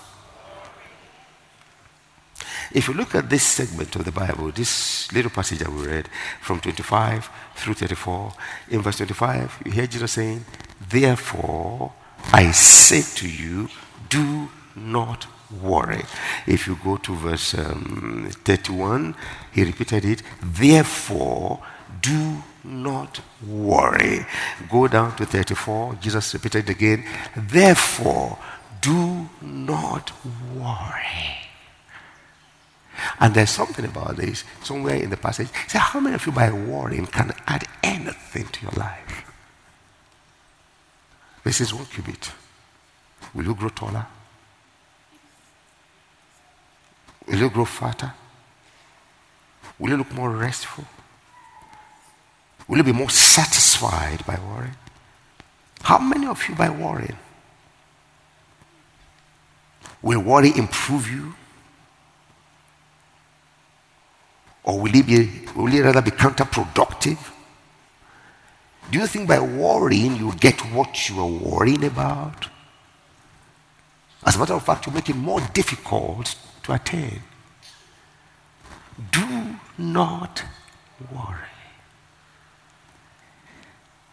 If 2.72 2.88
you 2.88 2.94
look 2.94 3.16
at 3.16 3.30
this 3.30 3.44
segment 3.44 3.96
of 3.96 4.06
the 4.06 4.12
Bible, 4.12 4.52
this 4.52 5.12
little 5.12 5.32
passage 5.32 5.60
that 5.60 5.70
we 5.70 5.88
read 5.88 6.10
from 6.42 6.60
25 6.60 7.30
through 7.56 7.74
34, 7.76 8.34
in 8.70 8.82
verse 8.82 8.98
25, 8.98 9.64
you 9.66 9.72
hear 9.72 9.88
Jesus 9.88 10.12
saying, 10.12 10.46
Therefore, 10.90 11.94
I 12.34 12.52
say 12.52 13.02
to 13.20 13.30
you, 13.30 13.70
do 14.10 14.50
not 14.76 15.28
worry. 15.62 16.04
If 16.46 16.68
you 16.68 16.78
go 16.84 16.98
to 16.98 17.16
verse 17.16 17.54
um, 17.56 18.30
31, 18.44 19.16
he 19.54 19.64
repeated 19.64 20.06
it, 20.06 20.22
Therefore, 20.42 21.62
do 22.02 22.44
not 22.68 23.22
worry. 23.48 24.26
Go 24.70 24.88
down 24.88 25.16
to 25.16 25.26
34, 25.26 25.96
Jesus 25.96 26.34
repeated 26.34 26.70
again, 26.70 27.06
Therefore, 27.36 28.38
do 28.82 29.30
not 29.42 30.12
worry. 30.56 31.38
And 33.20 33.34
there's 33.34 33.50
something 33.50 33.86
about 33.86 34.18
this 34.18 34.44
somewhere 34.64 34.96
in 34.96 35.10
the 35.10 35.18
passage. 35.18 35.50
Say, 35.68 35.80
how 35.80 36.00
many 36.00 36.16
of 36.16 36.26
you 36.26 36.32
by 36.32 36.52
worrying 36.52 37.06
can 37.08 37.32
add 37.48 37.66
anything 37.84 38.48
to 38.48 38.62
your 38.64 38.72
life? 38.72 39.32
This 41.44 41.62
is 41.62 41.74
one 41.74 41.86
cubit. 41.86 42.32
Will 43.34 43.46
you 43.46 43.56
grow 43.56 43.70
taller? 43.70 44.06
Will 47.28 47.38
you 47.38 47.50
grow 47.50 47.66
fatter? 47.66 48.14
Will 49.80 49.90
you 49.90 49.98
look 49.98 50.14
more 50.14 50.32
restful? 50.32 50.86
Will 52.68 52.78
you 52.78 52.84
be 52.84 52.92
more 52.92 53.10
satisfied 53.10 54.26
by 54.26 54.38
worrying? 54.40 54.76
How 55.82 56.00
many 56.00 56.28
of 56.28 56.48
you 56.50 56.56
by 56.56 56.70
worrying? 56.70 57.18
Will 60.02 60.20
worry 60.20 60.52
improve 60.56 61.10
you? 61.10 61.34
Or 64.64 64.80
will 64.82 64.94
it, 64.94 65.08
be, 65.08 65.30
will 65.56 65.74
it 65.74 65.82
rather 65.82 66.02
be 66.02 66.12
counterproductive? 66.12 67.18
Do 68.92 69.00
you 69.00 69.08
think 69.08 69.28
by 69.30 69.40
worrying 69.40 70.18
you 70.18 70.34
get 70.34 70.60
what 70.74 71.10
you 71.10 71.20
are 71.20 71.26
worrying 71.26 71.86
about? 71.86 72.50
As 74.26 74.36
a 74.36 74.40
matter 74.40 74.54
of 74.54 74.66
fact, 74.66 74.88
you 74.88 74.94
make 74.94 75.10
it 75.10 75.16
more 75.16 75.40
difficult 75.54 76.36
to 76.64 76.74
attain. 76.74 77.22
Do 79.12 79.56
not 79.78 80.44
worry. 81.14 81.57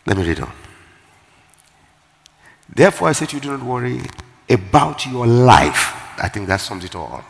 Let 0.07 0.17
me 0.17 0.25
read 0.27 0.41
on. 0.41 0.53
Therefore, 2.69 3.09
I 3.09 3.13
say 3.13 3.27
to 3.27 3.37
you, 3.37 3.41
do 3.41 3.51
not 3.51 3.63
worry 3.63 4.01
about 4.49 5.07
your 5.07 5.27
life. 5.27 5.95
I 6.19 6.29
think 6.29 6.47
that 6.49 6.61
sums 6.61 6.85
it 6.85 6.95
all. 6.95 7.25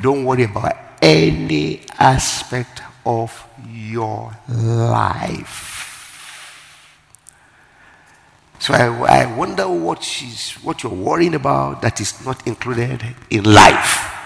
Don't 0.00 0.24
worry 0.24 0.44
about 0.44 0.76
any 1.00 1.80
aspect 1.98 2.82
of 3.04 3.46
your 3.68 4.36
life. 4.48 5.78
So 8.58 8.74
I, 8.74 9.22
I 9.22 9.36
wonder 9.36 9.68
what, 9.68 10.00
is, 10.22 10.52
what 10.62 10.82
you're 10.82 10.92
worrying 10.92 11.34
about 11.34 11.80
that 11.82 12.00
is 12.00 12.24
not 12.24 12.46
included 12.46 13.02
in 13.30 13.44
life. 13.44 14.17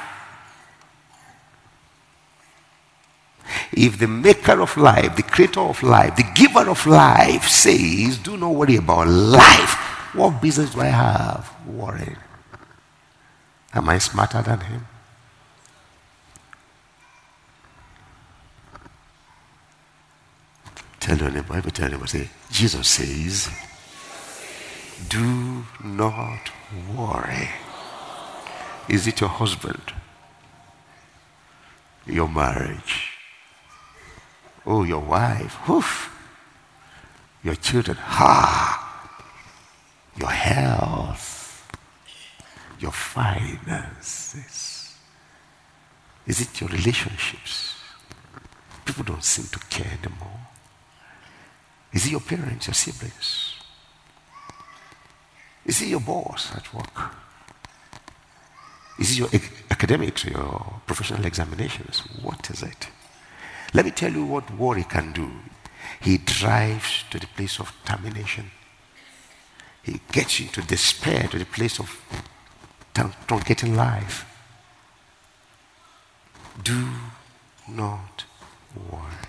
If 3.72 3.98
the 3.98 4.06
maker 4.08 4.60
of 4.60 4.76
life, 4.76 5.16
the 5.16 5.22
creator 5.22 5.60
of 5.60 5.82
life, 5.82 6.16
the 6.16 6.30
giver 6.34 6.68
of 6.68 6.86
life 6.86 7.48
says, 7.48 8.18
do 8.18 8.36
not 8.36 8.54
worry 8.54 8.76
about 8.76 9.08
life, 9.08 9.74
what 10.14 10.42
business 10.42 10.74
do 10.74 10.80
I 10.80 10.86
have 10.86 11.50
worrying? 11.66 12.18
Am 13.72 13.88
I 13.88 13.96
smarter 13.98 14.42
than 14.42 14.60
him? 14.60 14.86
Tell 21.00 21.16
your 21.16 21.30
neighbor, 21.30 21.60
tell 21.70 21.90
your 21.90 22.06
say, 22.06 22.28
Jesus 22.50 22.86
says, 22.86 23.48
do 25.08 25.64
not 25.82 26.50
worry. 26.94 27.48
Is 28.88 29.06
it 29.06 29.20
your 29.20 29.30
husband? 29.30 29.94
Your 32.06 32.28
marriage? 32.28 33.11
Oh, 34.66 34.84
your 34.84 35.00
wife? 35.00 35.68
Oof. 35.68 36.08
Your 37.42 37.56
children? 37.56 37.96
Ha! 37.96 38.78
Your 40.16 40.30
health? 40.30 41.68
Your 42.78 42.92
finances? 42.92 44.72
Is 46.26 46.40
it 46.40 46.60
your 46.60 46.70
relationships? 46.70 47.74
People 48.84 49.04
don't 49.04 49.24
seem 49.24 49.46
to 49.46 49.58
care 49.68 49.98
anymore. 50.02 50.40
Is 51.92 52.06
it 52.06 52.10
your 52.12 52.20
parents, 52.20 52.66
your 52.66 52.74
siblings? 52.74 53.54
Is 55.64 55.82
it 55.82 55.88
your 55.88 56.00
boss 56.00 56.54
at 56.54 56.72
work? 56.74 57.14
Is 58.98 59.12
it 59.12 59.18
your 59.18 59.28
academics 59.70 60.24
your 60.24 60.80
professional 60.86 61.24
examinations? 61.24 62.02
What 62.22 62.50
is 62.50 62.62
it? 62.62 62.88
Let 63.74 63.84
me 63.84 63.90
tell 63.90 64.12
you 64.12 64.24
what 64.24 64.50
worry 64.56 64.84
can 64.84 65.12
do. 65.12 65.30
He 66.00 66.18
drives 66.18 67.04
to 67.10 67.18
the 67.18 67.26
place 67.26 67.58
of 67.58 67.72
termination. 67.84 68.50
He 69.82 70.00
gets 70.12 70.38
you 70.40 70.48
to 70.48 70.62
despair, 70.62 71.28
to 71.28 71.38
the 71.38 71.44
place 71.44 71.78
of 71.78 72.00
getting 73.44 73.74
life. 73.74 74.26
Do 76.62 76.88
not 77.68 78.24
worry 78.90 79.28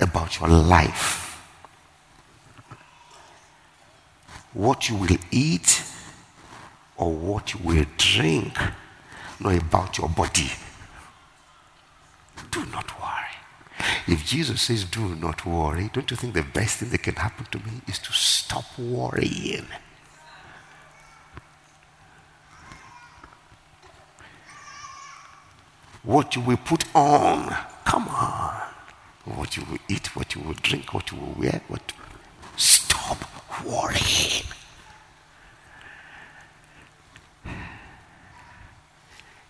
about 0.00 0.38
your 0.40 0.48
life. 0.48 1.30
what 4.52 4.88
you 4.88 4.96
will 4.96 5.16
eat 5.30 5.82
or 6.96 7.12
what 7.12 7.54
you 7.54 7.60
will 7.62 7.86
drink, 7.96 8.58
not 9.38 9.56
about 9.56 9.96
your 9.96 10.08
body. 10.08 10.50
Do 12.50 12.64
not 12.66 13.00
worry. 13.00 13.20
If 14.06 14.26
Jesus 14.26 14.62
says, 14.62 14.84
Do 14.84 15.14
not 15.14 15.46
worry, 15.46 15.90
don't 15.92 16.10
you 16.10 16.16
think 16.16 16.34
the 16.34 16.42
best 16.42 16.78
thing 16.78 16.90
that 16.90 17.02
can 17.02 17.14
happen 17.14 17.46
to 17.52 17.58
me 17.58 17.80
is 17.86 17.98
to 18.00 18.12
stop 18.12 18.78
worrying? 18.78 19.66
What 26.02 26.34
you 26.34 26.42
will 26.42 26.56
put 26.56 26.84
on, 26.94 27.54
come 27.84 28.08
on. 28.08 28.62
What 29.26 29.56
you 29.56 29.64
will 29.70 29.78
eat, 29.88 30.16
what 30.16 30.34
you 30.34 30.40
will 30.40 30.54
drink, 30.54 30.94
what 30.94 31.10
you 31.10 31.18
will 31.18 31.34
wear, 31.38 31.60
what. 31.68 31.92
Stop 32.56 33.18
worrying. 33.64 34.46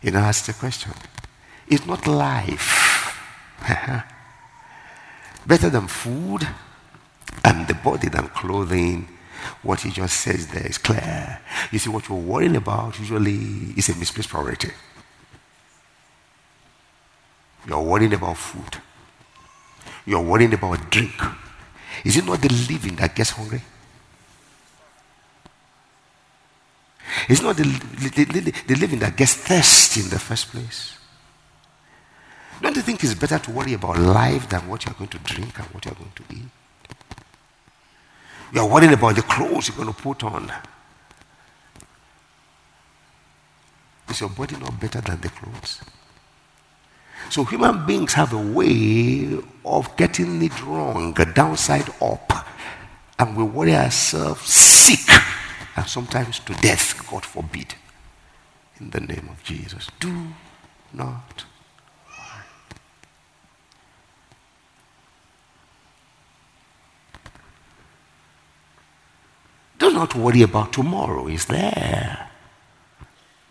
You 0.02 0.10
know, 0.10 0.18
ask 0.18 0.46
the 0.46 0.52
question. 0.52 0.92
It's 1.68 1.86
not 1.86 2.06
life 2.06 2.89
Uh-huh. 3.62 4.00
better 5.46 5.70
than 5.70 5.86
food 5.86 6.46
and 7.44 7.66
the 7.68 7.74
body 7.74 8.08
than 8.08 8.28
clothing? 8.28 9.08
What 9.62 9.80
he 9.80 9.90
just 9.90 10.20
says 10.20 10.48
there 10.48 10.66
is 10.66 10.78
clear. 10.78 11.40
You 11.72 11.78
see, 11.78 11.90
what 11.90 12.08
you're 12.08 12.18
worrying 12.18 12.56
about 12.56 12.98
usually 12.98 13.72
is 13.76 13.88
a 13.88 13.96
misplaced 13.96 14.28
priority. 14.28 14.70
You're 17.66 17.82
worrying 17.82 18.12
about 18.12 18.36
food. 18.36 18.80
You're 20.06 20.22
worrying 20.22 20.52
about 20.52 20.90
drink. 20.90 21.14
Is 22.04 22.16
it 22.16 22.24
not 22.24 22.40
the 22.40 22.48
living 22.48 22.96
that 22.96 23.14
gets 23.14 23.30
hungry? 23.30 23.62
It's 27.28 27.42
not 27.42 27.56
the, 27.56 27.64
the, 27.64 28.24
the, 28.24 28.52
the 28.66 28.74
living 28.74 28.98
that 29.00 29.16
gets 29.16 29.34
thirsty 29.34 30.00
in 30.00 30.08
the 30.08 30.18
first 30.18 30.48
place. 30.48 30.99
Don't 32.60 32.76
you 32.76 32.82
think 32.82 33.02
it's 33.02 33.14
better 33.14 33.38
to 33.38 33.50
worry 33.50 33.72
about 33.72 33.98
life 33.98 34.48
than 34.48 34.68
what 34.68 34.84
you're 34.84 34.94
going 34.94 35.08
to 35.08 35.18
drink 35.18 35.58
and 35.58 35.66
what 35.68 35.84
you're 35.84 35.94
going 35.94 36.12
to 36.14 36.22
eat? 36.30 36.48
You're 38.52 38.66
worrying 38.66 38.92
about 38.92 39.16
the 39.16 39.22
clothes 39.22 39.68
you're 39.68 39.76
going 39.76 39.92
to 39.92 40.02
put 40.02 40.24
on. 40.24 40.52
Is 44.08 44.20
your 44.20 44.30
body 44.30 44.56
not 44.56 44.78
better 44.80 45.00
than 45.00 45.20
the 45.20 45.28
clothes? 45.28 45.80
So 47.30 47.44
human 47.44 47.86
beings 47.86 48.14
have 48.14 48.32
a 48.32 48.38
way 48.38 49.38
of 49.64 49.96
getting 49.96 50.42
it 50.42 50.62
wrong, 50.64 51.14
downside 51.14 51.88
up. 52.00 52.46
And 53.18 53.36
we 53.36 53.44
worry 53.44 53.74
ourselves 53.74 54.50
sick 54.50 55.14
and 55.76 55.86
sometimes 55.86 56.40
to 56.40 56.54
death, 56.54 57.06
God 57.08 57.24
forbid. 57.24 57.74
In 58.80 58.90
the 58.90 59.00
name 59.00 59.28
of 59.30 59.42
Jesus. 59.44 59.88
Do 60.00 60.28
not 60.92 61.44
Do 69.80 69.90
not 69.90 70.14
worry 70.14 70.42
about 70.42 70.74
tomorrow. 70.74 71.26
Is 71.26 71.46
there 71.46 72.28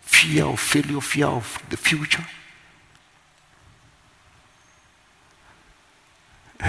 fear 0.00 0.44
of 0.44 0.60
failure, 0.60 1.00
fear 1.00 1.26
of 1.26 1.60
the 1.68 1.76
future? 1.76 2.24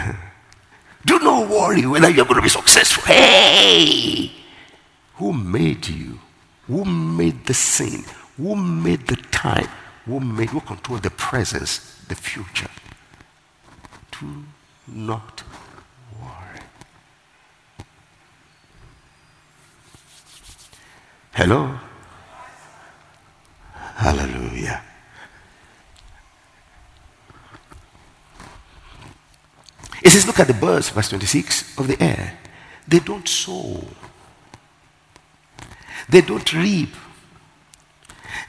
Do 1.06 1.20
not 1.20 1.48
worry 1.48 1.86
whether 1.86 2.10
you're 2.10 2.25
going 2.25 2.38
to 2.38 2.41
be 2.41 2.50
successful. 2.50 3.03
Hey! 3.03 4.32
Who 5.15 5.32
made 5.32 5.88
you? 5.88 6.20
Who 6.65 6.84
made 6.84 7.46
the 7.46 7.53
scene? 7.53 8.03
Who 8.38 8.56
made 8.56 9.06
the 9.06 9.18
time? 9.18 9.68
Who 10.08 10.20
made 10.20 10.50
who 10.50 10.62
control 10.62 10.98
the 10.98 11.12
presence, 11.12 12.01
the 12.08 12.15
future? 12.15 12.70
Do 14.20 14.44
not 14.88 15.44
Hello? 21.33 21.79
Hallelujah. 23.95 24.81
It 30.03 30.09
says, 30.09 30.25
look 30.25 30.39
at 30.39 30.47
the 30.47 30.53
birds, 30.53 30.89
verse 30.89 31.09
26 31.09 31.77
of 31.77 31.88
the 31.88 32.01
air. 32.01 32.38
They 32.88 33.00
don't 33.00 33.27
sow. 33.27 33.83
They 36.09 36.21
don't 36.21 36.51
reap. 36.53 36.93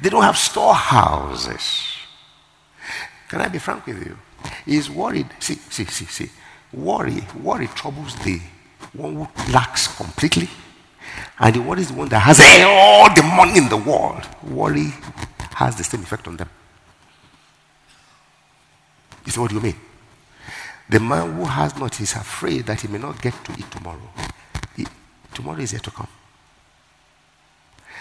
They 0.01 0.09
don't 0.09 0.23
have 0.23 0.37
storehouses. 0.37 1.97
Can 3.29 3.41
I 3.41 3.49
be 3.49 3.59
frank 3.59 3.87
with 3.87 4.05
you? 4.05 4.19
He's 4.65 4.91
worried. 4.91 5.29
See, 5.39 5.55
see, 5.55 5.85
see, 5.85 6.07
see. 6.07 6.31
Worry, 6.73 7.23
worry 7.41 7.69
troubles 7.69 8.17
the 8.25 8.41
one 8.95 9.15
who 9.15 9.53
lacks 9.53 9.87
completely. 9.95 10.49
And 11.39 11.55
the 11.55 11.63
worry 11.63 11.81
is 11.81 11.89
the 11.89 11.95
one 11.95 12.09
that 12.09 12.21
has 12.21 12.41
all 12.41 13.13
the 13.15 13.23
money 13.23 13.59
in 13.59 13.69
the 13.69 13.77
world. 13.77 14.27
Worry 14.45 14.93
has 15.55 15.77
the 15.77 15.85
same 15.85 16.03
effect 16.03 16.27
on 16.29 16.37
them. 16.37 16.49
You 19.25 19.33
see 19.33 19.41
what 19.41 19.53
you 19.53 19.61
mean? 19.61 19.77
The 20.89 21.01
man 21.01 21.37
who 21.37 21.45
has 21.45 21.77
not 21.79 22.01
is 22.01 22.13
afraid 22.13 22.67
that 22.67 22.81
he 22.81 22.89
may 22.89 22.99
not 22.99 23.21
get 23.23 23.35
to 23.45 23.53
eat 23.53 23.71
tomorrow. 23.71 24.11
He, 24.77 24.87
tomorrow 25.33 25.61
is 25.61 25.73
yet 25.73 25.83
to 25.85 25.91
come. 25.91 26.09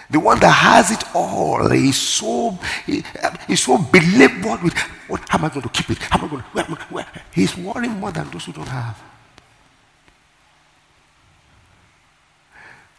The 0.09 0.19
one 0.19 0.39
that 0.39 0.49
has 0.51 0.91
it 0.91 1.03
all 1.15 1.71
is 1.71 1.95
so 1.95 2.57
he, 2.85 3.03
um, 3.23 3.37
he's 3.47 3.63
so 3.63 3.77
belabored 3.77 4.61
with 4.61 4.77
what 5.07 5.21
am 5.33 5.45
I 5.45 5.49
going 5.49 5.61
to 5.61 5.69
keep 5.69 5.89
it? 5.89 5.99
How 5.99 6.19
am 6.19 6.25
I 6.25 6.27
going 6.27 6.41
to 6.43 6.47
where, 6.49 6.65
where? 6.89 7.07
He's 7.33 7.55
worrying 7.55 7.93
more 7.99 8.11
than 8.11 8.29
those 8.29 8.45
who 8.45 8.51
don't 8.51 8.67
have. 8.67 9.01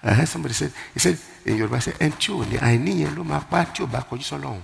I 0.02 0.14
heard 0.14 0.28
somebody 0.28 0.54
say, 0.54 0.68
he 0.94 0.98
said 0.98 1.16
in 1.44 1.56
Yoruba, 1.56 1.80
say, 1.80 1.92
ẹn 1.98 2.12
tí 2.18 2.32
ò 2.32 2.44
ní 2.44 2.58
àìní 2.58 3.02
yẹn 3.02 3.14
ló 3.14 3.22
máa 3.24 3.40
pa 3.40 3.64
tí 3.64 3.82
ò 3.84 3.86
bá 3.86 4.00
kọjú 4.10 4.22
sọ́lọ́run. 4.22 4.60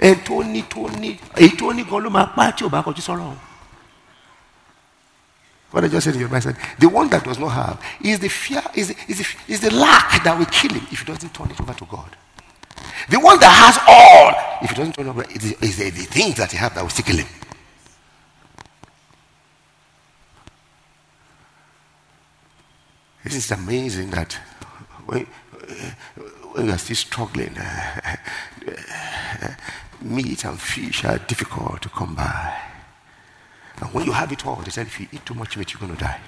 ẹn 0.00 0.14
tó 0.24 0.42
ní 0.42 0.62
tó 0.62 0.88
ní 0.98 1.18
èyí 1.34 1.56
tó 1.56 1.72
ní. 1.72 1.84
What 5.72 5.84
I 5.84 5.88
just 5.88 6.04
said 6.04 6.14
in 6.14 6.20
Yoruba, 6.20 6.36
I 6.36 6.40
said, 6.40 6.56
the 6.78 6.88
one 6.88 7.08
that 7.10 7.24
does 7.24 7.38
not 7.38 7.48
have 7.50 7.82
is 8.02 8.18
the 8.20 8.28
fear, 8.28 8.62
is 8.74 8.88
the, 8.88 8.96
is 9.08 9.26
is 9.48 9.60
the 9.60 9.70
lack 9.74 10.22
that 10.24 10.38
will 10.38 10.46
kill 10.46 10.70
him 10.72 10.86
if 10.90 11.00
he 11.00 11.04
doesn't 11.04 11.34
turn 11.34 11.50
it 11.50 11.60
over 11.60 11.74
to 11.74 11.84
God. 11.86 12.16
The 13.10 13.20
one 13.20 13.38
that 13.40 13.52
has 13.52 13.78
all, 13.86 14.58
if 14.62 14.70
he 14.70 14.76
doesn't 14.76 14.94
turn 14.94 15.06
it 15.06 15.10
over, 15.10 15.24
is 15.24 15.42
the, 15.50 15.64
is 15.66 15.76
the, 15.76 15.90
the 15.90 16.04
things 16.04 16.36
that 16.36 16.50
he 16.52 16.56
has 16.58 16.72
that 16.72 16.82
will 16.82 16.88
kill 16.90 17.16
him. 17.18 17.26
It 23.26 23.34
is 23.34 23.50
amazing 23.50 24.10
that 24.10 24.34
when, 25.04 25.26
you 26.56 26.70
are 26.70 26.78
still 26.78 26.94
struggling, 26.94 27.58
uh, 27.58 28.16
meat 30.00 30.44
and 30.44 30.60
fish 30.60 31.04
are 31.04 31.18
difficult 31.18 31.82
to 31.82 31.88
come 31.88 32.14
by. 32.14 32.56
And 33.80 33.92
when 33.92 34.06
you 34.06 34.12
have 34.12 34.30
it 34.30 34.46
all, 34.46 34.54
they 34.56 34.70
said 34.70 34.86
if 34.86 35.00
you 35.00 35.08
eat 35.10 35.26
too 35.26 35.34
much 35.34 35.56
meat, 35.56 35.72
you're 35.72 35.80
going 35.80 35.96
to 35.96 35.98
die. 35.98 36.20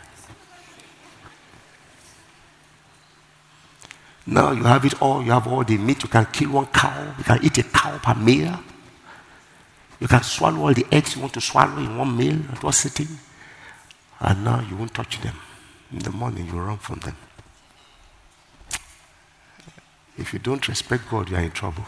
Now 4.26 4.50
you 4.50 4.64
have 4.64 4.84
it 4.84 5.00
all, 5.00 5.22
you 5.22 5.30
have 5.30 5.46
all 5.46 5.62
the 5.62 5.78
meat, 5.78 6.02
you 6.02 6.08
can 6.08 6.26
kill 6.32 6.50
one 6.50 6.66
cow, 6.66 7.14
you 7.16 7.22
can 7.22 7.44
eat 7.44 7.58
a 7.58 7.62
cow 7.62 7.96
per 7.98 8.14
meal. 8.16 8.58
You 10.00 10.08
can 10.08 10.24
swallow 10.24 10.66
all 10.66 10.74
the 10.74 10.86
eggs 10.90 11.14
you 11.14 11.20
want 11.20 11.34
to 11.34 11.40
swallow 11.40 11.78
in 11.78 11.96
one 11.96 12.16
meal 12.16 12.40
at 12.50 12.60
one 12.60 12.72
sitting. 12.72 13.20
And 14.18 14.44
now 14.44 14.66
you 14.68 14.76
won't 14.76 14.92
touch 14.92 15.20
them. 15.20 15.36
In 15.92 16.00
the 16.00 16.10
morning, 16.10 16.46
you 16.46 16.60
run 16.60 16.78
from 16.78 17.00
them. 17.00 17.16
If 20.18 20.32
you 20.32 20.38
don't 20.38 20.66
respect 20.68 21.08
God, 21.10 21.30
you 21.30 21.36
are 21.36 21.42
in 21.42 21.50
trouble. 21.50 21.84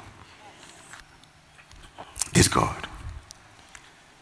This 2.32 2.48
God. 2.48 2.86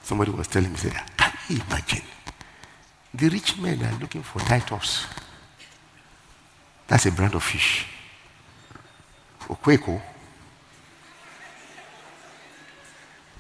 Somebody 0.03 0.31
was 0.31 0.49
telling 0.49 0.73
me, 0.73 0.77
say, 0.79 0.91
can 1.17 1.33
you 1.49 1.61
imagine? 1.69 2.03
The 3.13 3.29
rich 3.29 3.59
men 3.59 3.83
are 3.83 3.99
looking 4.01 4.23
for 4.23 4.41
Titus. 4.41 5.07
That's 6.87 7.07
a 7.07 7.13
brand 7.13 7.35
of 7.35 7.43
fish. 7.43 7.87
Okweko. 9.43 10.01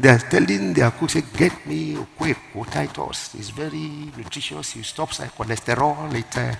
They 0.00 0.11
are 0.11 0.18
telling 0.18 0.74
their 0.74 0.92
cook, 0.92 1.11
say, 1.11 1.22
get 1.37 1.66
me 1.66 1.94
Okweko 1.96 2.70
Titus. 2.70 3.34
It's 3.34 3.50
very 3.50 4.12
nutritious. 4.16 4.76
It 4.76 4.84
stops 4.84 5.18
cholesterol. 5.18 6.14
It, 6.14 6.38
uh, 6.38 6.54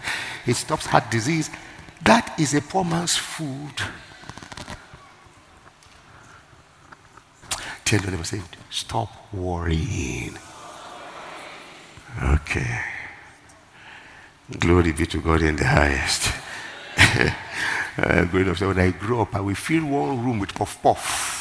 it 0.45 0.55
stops 0.57 0.87
heart 0.87 1.09
disease. 1.11 1.49
That 2.03 2.35
is 2.39 2.55
a 2.55 2.61
poor 2.61 2.85
man's 2.85 3.17
food. 3.17 3.75
Tell 7.85 8.01
neighbor, 8.11 8.25
say, 8.25 8.43
stop 8.71 9.33
worrying. 9.33 10.37
Okay. 12.23 12.81
Glory 14.59 14.93
be 14.93 15.07
to 15.07 15.21
God 15.21 15.43
in 15.43 15.57
the 15.57 15.67
highest. 15.67 16.33
uh, 17.99 18.25
when 18.27 18.79
I 18.81 18.91
grow 18.91 19.23
up, 19.23 19.35
I 19.37 19.41
will 19.41 19.55
fill 19.55 19.85
one 19.87 20.25
room 20.25 20.39
with 20.41 20.55
puff 20.55 20.83
puff. 20.83 21.38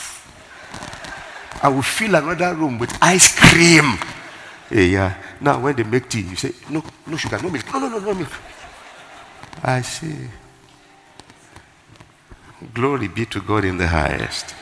I 1.61 1.69
will 1.69 1.81
fill 1.81 2.15
another 2.15 2.53
room 2.55 2.79
with 2.79 2.97
ice 3.01 3.37
cream. 3.39 3.97
Yeah, 4.71 4.81
yeah. 4.81 5.17
Now, 5.41 5.59
when 5.59 5.75
they 5.75 5.83
make 5.83 6.09
tea, 6.09 6.21
you 6.21 6.35
say, 6.35 6.53
no, 6.69 6.83
no 7.07 7.17
sugar, 7.17 7.39
no 7.41 7.49
milk. 7.49 7.65
No, 7.73 7.79
no, 7.79 7.89
no, 7.89 7.99
no 7.99 8.13
milk. 8.13 8.31
I 9.63 9.81
see. 9.81 10.15
Glory 12.73 13.07
be 13.07 13.25
to 13.27 13.41
God 13.41 13.65
in 13.65 13.77
the 13.77 13.87
highest. 13.87 14.55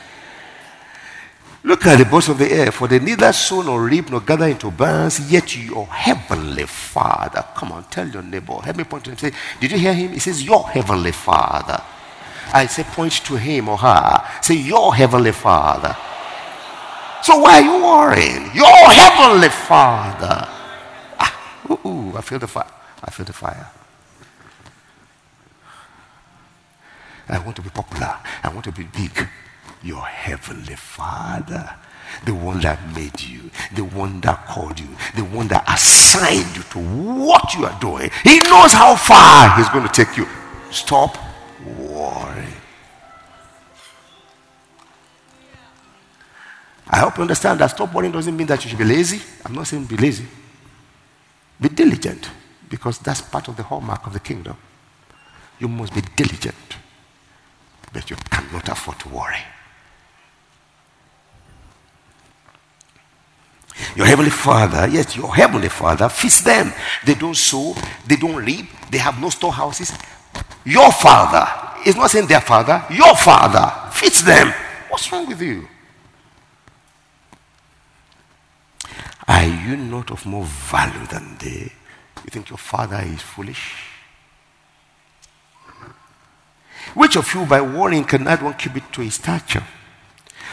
Look 1.64 1.84
at 1.86 1.98
the 1.98 2.04
birds 2.04 2.28
of 2.28 2.38
the 2.38 2.50
air, 2.52 2.70
for 2.70 2.86
they 2.86 3.00
neither 3.00 3.32
sow 3.32 3.60
nor 3.62 3.82
reap 3.82 4.10
nor 4.10 4.20
gather 4.20 4.46
into 4.46 4.70
barns, 4.70 5.32
yet 5.32 5.56
your 5.56 5.86
heavenly 5.86 6.64
Father. 6.66 7.44
Come 7.56 7.72
on, 7.72 7.84
tell 7.84 8.06
your 8.08 8.22
neighbor. 8.22 8.54
Help 8.62 8.76
me 8.76 8.84
point 8.84 9.04
to 9.04 9.10
him. 9.10 9.18
Say, 9.18 9.32
did 9.60 9.72
you 9.72 9.78
hear 9.78 9.92
him? 9.94 10.12
He 10.12 10.20
says, 10.20 10.44
Your 10.44 10.68
heavenly 10.68 11.12
Father. 11.12 11.82
I 12.52 12.66
say, 12.66 12.84
point 12.84 13.12
to 13.24 13.36
him 13.36 13.68
or 13.68 13.78
her. 13.78 14.24
Say, 14.42 14.54
Your 14.54 14.94
heavenly 14.94 15.32
Father. 15.32 15.96
So 17.26 17.38
why 17.38 17.58
are 17.58 17.60
you 17.60 17.84
worrying? 17.84 18.54
Your 18.54 18.88
heavenly 18.92 19.48
Father. 19.48 20.46
Ah, 21.18 21.68
ooh, 21.68 22.16
I 22.16 22.20
feel 22.20 22.38
the 22.38 22.46
fire. 22.46 22.70
I 23.02 23.10
feel 23.10 23.26
the 23.26 23.32
fire. 23.32 23.68
I 27.28 27.40
want 27.40 27.56
to 27.56 27.62
be 27.62 27.70
popular. 27.70 28.16
I 28.44 28.48
want 28.50 28.62
to 28.66 28.70
be 28.70 28.84
big. 28.84 29.26
Your 29.82 30.02
heavenly 30.02 30.76
Father, 30.76 31.74
the 32.24 32.32
one 32.32 32.60
that 32.60 32.94
made 32.94 33.20
you, 33.20 33.50
the 33.74 33.82
one 33.82 34.20
that 34.20 34.46
called 34.46 34.78
you, 34.78 34.94
the 35.16 35.24
one 35.24 35.48
that 35.48 35.64
assigned 35.68 36.56
you 36.56 36.62
to 36.62 36.78
what 36.78 37.54
you 37.54 37.64
are 37.64 37.80
doing. 37.80 38.08
He 38.22 38.38
knows 38.38 38.72
how 38.72 38.94
far 38.94 39.56
He's 39.56 39.68
going 39.70 39.84
to 39.84 39.92
take 39.92 40.16
you. 40.16 40.28
Stop 40.70 41.18
worrying. 41.76 42.54
I 46.88 46.98
hope 46.98 47.16
you 47.16 47.22
understand 47.22 47.60
that 47.60 47.68
stop 47.68 47.92
worrying 47.92 48.12
doesn't 48.12 48.36
mean 48.36 48.46
that 48.46 48.62
you 48.64 48.70
should 48.70 48.78
be 48.78 48.84
lazy. 48.84 49.20
I'm 49.44 49.54
not 49.54 49.66
saying 49.66 49.86
be 49.86 49.96
lazy. 49.96 50.26
Be 51.60 51.68
diligent 51.68 52.30
because 52.68 52.98
that's 52.98 53.20
part 53.20 53.48
of 53.48 53.56
the 53.56 53.62
hallmark 53.62 54.06
of 54.06 54.12
the 54.12 54.20
kingdom. 54.20 54.56
You 55.58 55.68
must 55.68 55.94
be 55.94 56.02
diligent, 56.14 56.54
but 57.92 58.08
you 58.10 58.16
cannot 58.30 58.68
afford 58.68 58.98
to 59.00 59.08
worry. 59.08 59.38
Your 63.94 64.06
heavenly 64.06 64.30
father, 64.30 64.88
yes, 64.88 65.16
your 65.16 65.34
heavenly 65.34 65.68
father 65.68 66.08
feeds 66.08 66.42
them. 66.42 66.72
They 67.04 67.14
don't 67.14 67.36
sow, 67.36 67.74
they 68.06 68.16
don't 68.16 68.44
reap, 68.44 68.66
they 68.90 68.98
have 68.98 69.20
no 69.20 69.30
storehouses. 69.30 69.92
Your 70.64 70.92
father 70.92 71.46
is 71.86 71.96
not 71.96 72.10
saying 72.10 72.26
their 72.26 72.40
father, 72.40 72.84
your 72.90 73.14
father 73.16 73.90
feeds 73.92 74.22
them. 74.22 74.52
What's 74.88 75.10
wrong 75.10 75.26
with 75.26 75.40
you? 75.40 75.68
Are 79.28 79.46
you 79.46 79.76
not 79.76 80.10
of 80.10 80.24
more 80.26 80.44
value 80.44 81.06
than 81.06 81.36
they? 81.38 81.72
You 82.24 82.30
think 82.30 82.50
your 82.50 82.58
father 82.58 83.02
is 83.04 83.22
foolish? 83.22 83.74
Which 86.94 87.16
of 87.16 87.32
you, 87.34 87.44
by 87.44 87.60
worrying, 87.60 88.04
can 88.04 88.26
add 88.26 88.42
one 88.42 88.54
cubit 88.54 88.92
to 88.92 89.00
his 89.02 89.14
stature? 89.14 89.64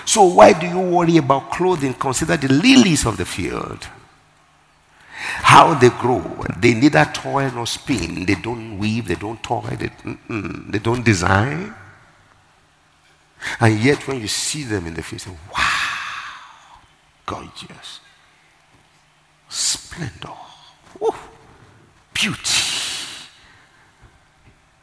So 0.06 0.24
why 0.24 0.54
do 0.54 0.68
you 0.68 0.80
worry 0.80 1.18
about 1.18 1.52
clothing? 1.52 1.94
Consider 1.94 2.36
the 2.38 2.52
lilies 2.52 3.06
of 3.06 3.18
the 3.18 3.26
field. 3.26 3.88
How 5.16 5.74
they 5.76 5.90
grow. 5.90 6.44
They 6.58 6.74
neither 6.74 7.06
toil 7.06 7.52
nor 7.54 7.68
spin. 7.68 8.26
They 8.26 8.36
don't 8.36 8.78
weave, 8.78 9.08
they 9.08 9.16
don't 9.16 9.42
toil, 9.42 9.70
they, 9.78 9.92
they 10.70 10.80
don't 10.80 11.06
design. 11.06 11.74
And 13.60 13.80
yet, 13.80 14.06
when 14.08 14.20
you 14.20 14.28
see 14.28 14.64
them 14.64 14.88
in 14.88 14.94
the 14.94 15.04
say, 15.04 15.32
wow, 15.56 16.80
gorgeous, 17.26 18.00
splendor, 19.54 20.34
Woo, 21.00 21.14
beauty. 22.14 22.62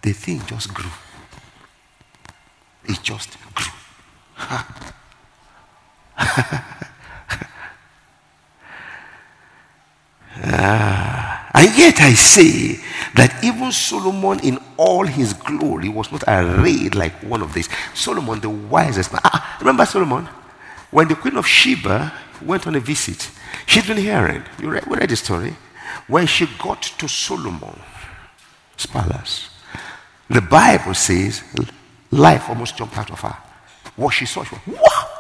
The 0.03 0.13
thing 0.13 0.41
just 0.47 0.73
grew. 0.73 0.91
It 2.85 3.01
just 3.03 3.37
grew. 3.55 3.73
Ah, 10.43 11.51
and 11.55 11.77
yet 11.77 12.01
I 12.01 12.15
say 12.15 12.81
that 13.15 13.45
even 13.45 13.71
Solomon 13.73 14.41
in 14.41 14.59
all 14.77 15.07
his 15.07 15.35
glory 15.35 15.89
was 15.89 16.11
not 16.11 16.25
arrayed 16.27 16.95
like 16.95 17.13
one 17.23 17.43
of 17.43 17.53
these. 17.53 17.69
Solomon, 17.95 18.41
the 18.41 18.49
wisest 18.49 19.13
man. 19.13 19.21
Ah, 19.25 19.57
remember 19.61 19.85
Solomon? 19.85 20.29
When 20.91 21.09
the 21.09 21.15
queen 21.15 21.37
of 21.37 21.47
Sheba 21.47 22.13
went 22.43 22.67
on 22.67 22.75
a 22.75 22.81
visit, 22.81 23.31
she'd 23.67 23.87
been 23.87 23.97
hearing. 23.97 24.43
You 24.61 24.71
read, 24.71 24.87
we 24.87 24.97
read 24.97 25.11
the 25.11 25.17
story. 25.17 25.57
When 26.07 26.27
she 26.27 26.47
got 26.59 26.83
to 26.83 27.09
Solomon's 27.09 27.81
palace, 28.89 29.51
the 30.29 30.41
Bible 30.41 30.95
says 30.95 31.43
life 32.11 32.49
almost 32.49 32.77
jumped 32.77 32.97
out 32.97 33.11
of 33.11 33.21
her. 33.21 33.37
What 33.97 34.11
she 34.11 34.27
saw, 34.27 34.45
she 34.45 34.55
went, 34.55 34.81
wow! 34.81 35.11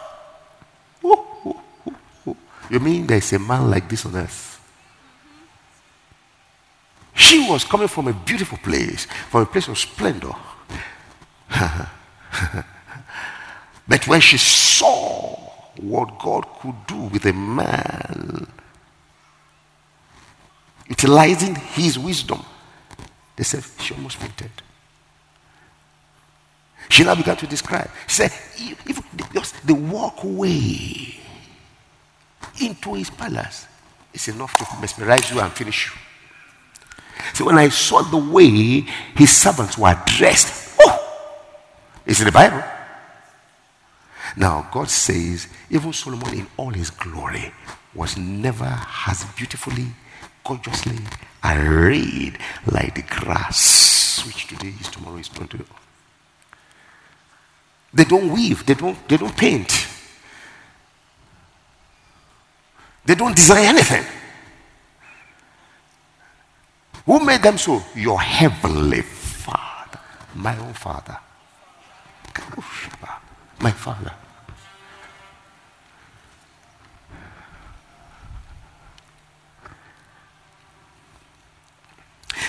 You 2.70 2.78
mean 2.78 3.06
there's 3.06 3.33
a 3.33 3.38
man 3.38 3.68
like 3.68 3.88
this 3.88 4.06
on 4.06 4.14
earth? 4.14 4.46
She 7.14 7.48
was 7.48 7.64
coming 7.64 7.88
from 7.88 8.06
a 8.06 8.12
beautiful 8.12 8.59
place, 8.59 9.06
from 9.28 9.42
a 9.42 9.46
place 9.46 9.66
of 9.66 9.76
splendor. 9.76 10.33
but 13.88 14.06
when 14.06 14.20
she 14.20 14.38
saw 14.38 15.49
what 15.78 16.18
God 16.18 16.46
could 16.61 16.87
do 16.87 16.96
with 16.96 17.24
a 17.26 17.33
man, 17.33 18.46
utilizing 20.88 21.54
his 21.54 21.98
wisdom, 21.98 22.44
they 23.37 23.44
said 23.44 23.64
she 23.80 23.94
almost 23.94 24.16
fainted. 24.16 24.50
She 26.88 27.04
now 27.04 27.14
began 27.14 27.37
to 27.37 27.46
describe. 27.46 27.88
She 28.09 28.16
said, 28.16 28.33
if 28.59 29.33
just 29.33 29.66
the 29.66 29.74
walkway 29.74 31.14
into 32.61 32.94
his 32.94 33.11
palace 33.11 33.66
is 34.12 34.28
enough 34.28 34.54
to 34.56 34.80
mesmerize 34.80 35.30
you 35.30 35.40
and 35.40 35.52
finish 35.52 35.87
you. 35.87 35.92
See, 37.33 37.44
when 37.44 37.59
I 37.59 37.68
saw 37.68 38.02
the 38.02 38.16
way 38.16 38.80
his 39.14 39.37
servants 39.37 39.78
were 39.78 39.96
dressed, 40.06 40.76
oh, 40.80 40.98
it's 42.04 42.18
in 42.20 42.26
the 42.26 42.33
Bible. 42.33 42.62
Now, 44.36 44.68
God 44.72 44.88
says, 44.88 45.48
even 45.70 45.92
Solomon 45.92 46.34
in 46.34 46.46
all 46.56 46.70
his 46.70 46.90
glory 46.90 47.52
was 47.94 48.16
never 48.16 48.80
as 49.06 49.24
beautifully, 49.36 49.86
gorgeously 50.44 50.98
arrayed 51.44 52.38
like 52.66 52.94
the 52.94 53.02
grass, 53.02 54.22
which 54.26 54.46
today 54.46 54.72
is 54.80 54.88
tomorrow 54.88 55.16
is 55.16 55.28
going 55.28 55.48
to. 55.48 55.64
They 57.92 58.04
don't 58.04 58.32
weave, 58.32 58.64
they 58.66 58.74
don't, 58.74 58.96
they 59.08 59.16
don't 59.16 59.36
paint, 59.36 59.86
they 63.04 63.14
don't 63.16 63.34
design 63.34 63.64
anything. 63.64 64.04
Who 67.06 67.24
made 67.24 67.42
them 67.42 67.58
so? 67.58 67.82
Your 67.96 68.20
heavenly 68.20 69.02
Father. 69.02 69.98
My 70.34 70.56
own 70.58 70.74
Father. 70.74 71.18
My 73.61 73.70
Father. 73.70 74.12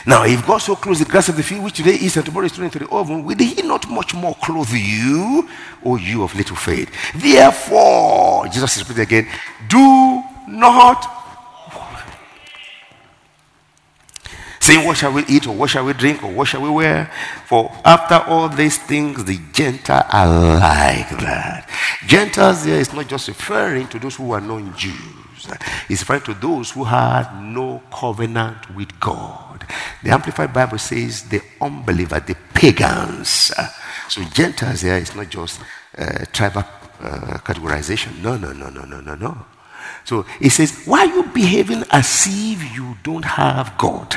Now, 0.06 0.24
if 0.24 0.45
God 0.47 0.58
so 0.58 0.76
clothes 0.76 1.00
the 1.00 1.06
grass 1.06 1.30
of 1.30 1.38
the 1.38 1.43
field, 1.43 1.63
which 1.63 1.76
today 1.76 1.93
is 1.93 2.17
and 2.17 2.26
tomorrow 2.26 2.45
is 2.45 2.54
thrown 2.54 2.65
into 2.65 2.80
the 2.80 2.89
oven, 2.89 3.24
will 3.24 3.38
He 3.38 3.62
not 3.62 3.88
much 3.89 4.15
more 4.15 4.36
clothe 4.36 4.71
you, 4.71 5.47
O 5.86 5.95
you 5.95 6.24
of 6.24 6.34
little 6.36 6.56
faith? 6.56 6.89
Therefore, 7.13 8.47
Jesus 8.47 8.78
is 8.78 8.89
repeating 8.89 9.04
again, 9.04 9.28
do 9.67 10.24
not 10.47 11.20
saying, 14.71 14.86
What 14.88 14.97
shall 14.97 15.13
we 15.13 15.25
eat, 15.25 15.47
or 15.47 15.55
what 15.55 15.69
shall 15.69 15.86
we 15.86 15.93
drink, 15.93 16.23
or 16.23 16.31
what 16.31 16.47
shall 16.47 16.62
we 16.62 16.69
wear? 16.69 17.12
For 17.45 17.71
after 17.84 18.15
all 18.29 18.49
these 18.49 18.77
things, 18.77 19.23
the 19.25 19.39
Gentiles 19.53 20.05
are 20.12 20.27
like 20.27 21.10
that. 21.19 21.69
Gentiles 22.07 22.65
there 22.65 22.79
is 22.79 22.93
not 22.93 23.07
just 23.07 23.27
referring 23.27 23.88
to 23.88 23.99
those 23.99 24.15
who 24.15 24.31
are 24.31 24.41
non 24.41 24.75
Jews, 24.77 25.47
it's 25.89 26.01
referring 26.01 26.21
to 26.21 26.34
those 26.36 26.71
who 26.71 26.84
had 26.84 27.41
no 27.41 27.81
covenant 27.91 28.73
with 28.75 28.97
God. 28.99 29.65
The 30.03 30.12
Amplified 30.12 30.53
Bible 30.53 30.77
says 30.77 31.23
the 31.29 31.41
unbeliever, 31.60 32.19
the 32.19 32.36
pagans. 32.53 33.51
So 34.10 34.23
Gentiles 34.23 34.81
there 34.81 34.97
is 34.97 35.15
not 35.15 35.29
just 35.29 35.62
uh, 35.97 36.25
tribal 36.31 36.63
uh, 36.99 37.38
categorization. 37.43 38.21
No, 38.21 38.38
no, 38.38 38.53
no, 38.53 38.69
no, 38.69 38.84
no, 38.86 39.01
no, 39.01 39.15
no. 39.15 39.45
So 40.03 40.25
it 40.39 40.49
says, 40.51 40.84
why 40.86 41.01
are 41.01 41.15
you 41.15 41.23
behaving 41.23 41.84
as 41.91 42.27
if 42.29 42.75
you 42.75 42.97
don't 43.03 43.25
have 43.25 43.77
God? 43.77 44.15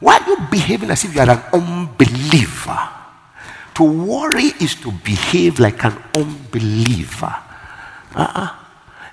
Why 0.00 0.18
are 0.18 0.28
you 0.28 0.36
behaving 0.50 0.90
as 0.90 1.04
if 1.04 1.14
you 1.14 1.20
are 1.20 1.30
an 1.30 1.42
unbeliever? 1.52 2.88
To 3.74 3.84
worry 3.84 4.52
is 4.60 4.74
to 4.76 4.90
behave 4.90 5.60
like 5.60 5.84
an 5.84 5.96
unbeliever. 6.14 7.34
Uh-uh. 8.14 8.56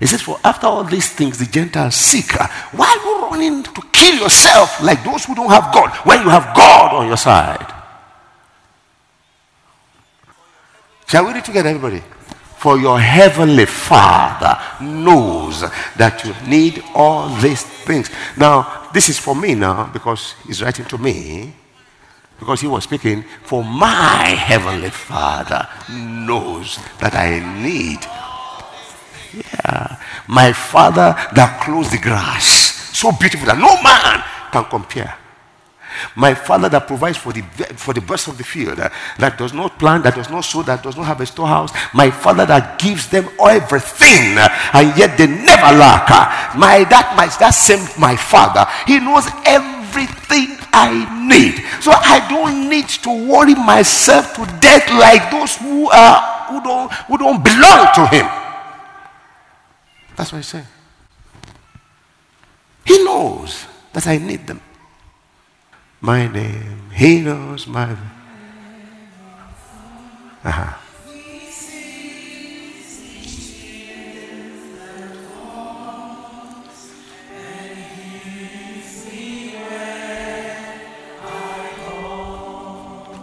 It 0.00 0.06
says, 0.08 0.22
For 0.22 0.38
after 0.44 0.66
all 0.66 0.84
these 0.84 1.10
things, 1.12 1.38
the 1.38 1.46
Gentiles 1.46 1.94
seek. 1.94 2.34
Uh, 2.40 2.46
why 2.72 2.86
are 2.86 3.04
you 3.04 3.30
running 3.30 3.62
to 3.62 3.82
kill 3.92 4.16
yourself 4.16 4.82
like 4.82 5.04
those 5.04 5.24
who 5.24 5.34
don't 5.34 5.50
have 5.50 5.72
God 5.72 5.90
when 6.06 6.22
you 6.22 6.28
have 6.28 6.54
God 6.56 6.94
on 6.94 7.06
your 7.06 7.16
side? 7.16 7.74
Shall 11.06 11.26
we 11.26 11.32
read 11.32 11.44
together, 11.44 11.70
everybody? 11.70 12.02
For 12.58 12.76
your 12.76 12.98
heavenly 12.98 13.66
Father 13.66 14.58
knows 14.80 15.60
that 15.96 16.24
you 16.24 16.34
need 16.48 16.82
all 16.94 17.28
these 17.36 17.62
things. 17.62 18.10
Now, 18.36 18.88
this 18.92 19.08
is 19.08 19.18
for 19.18 19.36
me 19.36 19.54
now 19.54 19.90
because 19.92 20.34
he's 20.46 20.60
writing 20.62 20.84
to 20.86 20.98
me. 20.98 21.54
Because 22.38 22.60
he 22.60 22.66
was 22.66 22.84
speaking, 22.84 23.24
for 23.42 23.64
my 23.64 24.34
heavenly 24.38 24.90
Father 24.90 25.68
knows 25.90 26.78
that 27.00 27.14
I 27.14 27.38
need. 27.62 27.98
Yeah. 29.34 29.96
My 30.28 30.52
Father 30.52 31.14
that 31.34 31.62
clothes 31.64 31.90
the 31.90 31.98
grass. 31.98 32.46
So 32.96 33.12
beautiful 33.12 33.46
that 33.46 33.58
no 33.58 33.80
man 33.82 34.24
can 34.50 34.64
compare. 34.64 35.16
My 36.14 36.34
father 36.34 36.68
that 36.68 36.86
provides 36.86 37.16
for 37.16 37.32
the, 37.32 37.42
for 37.76 37.94
the 37.94 38.00
birds 38.00 38.28
of 38.28 38.38
the 38.38 38.44
field, 38.44 38.78
uh, 38.80 38.90
that 39.18 39.38
does 39.38 39.52
not 39.52 39.78
plant, 39.78 40.04
that 40.04 40.14
does 40.14 40.30
not 40.30 40.42
sow, 40.42 40.62
that 40.62 40.82
does 40.82 40.96
not 40.96 41.06
have 41.06 41.20
a 41.20 41.26
storehouse. 41.26 41.72
My 41.94 42.10
father 42.10 42.46
that 42.46 42.78
gives 42.78 43.08
them 43.08 43.28
everything, 43.40 44.38
uh, 44.38 44.48
and 44.74 44.96
yet 44.98 45.16
they 45.18 45.26
never 45.26 45.76
lack. 45.76 46.10
Uh, 46.10 46.58
my, 46.58 46.84
that, 46.84 47.14
my, 47.16 47.26
that 47.38 47.50
same 47.50 47.86
my 47.98 48.16
father, 48.16 48.66
he 48.86 49.00
knows 49.00 49.26
everything 49.44 50.56
I 50.72 51.06
need. 51.26 51.64
So 51.82 51.90
I 51.92 52.26
don't 52.28 52.68
need 52.68 52.88
to 52.88 53.10
worry 53.10 53.54
myself 53.54 54.34
to 54.34 54.44
death 54.60 54.88
like 54.90 55.30
those 55.30 55.56
who, 55.56 55.90
are, 55.90 56.46
who, 56.48 56.62
don't, 56.62 56.92
who 56.92 57.18
don't 57.18 57.42
belong 57.42 57.88
to 57.94 58.06
him. 58.06 58.26
That's 60.16 60.32
what 60.32 60.38
he's 60.38 60.46
saying. 60.46 60.66
He 62.84 63.04
knows 63.04 63.66
that 63.92 64.06
I 64.06 64.18
need 64.18 64.46
them 64.46 64.60
my 66.00 66.28
name. 66.28 66.90
He 66.94 67.20
knows 67.20 67.66
my. 67.66 67.96
Uh-huh. 70.44 70.74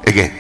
Again. 0.07 0.31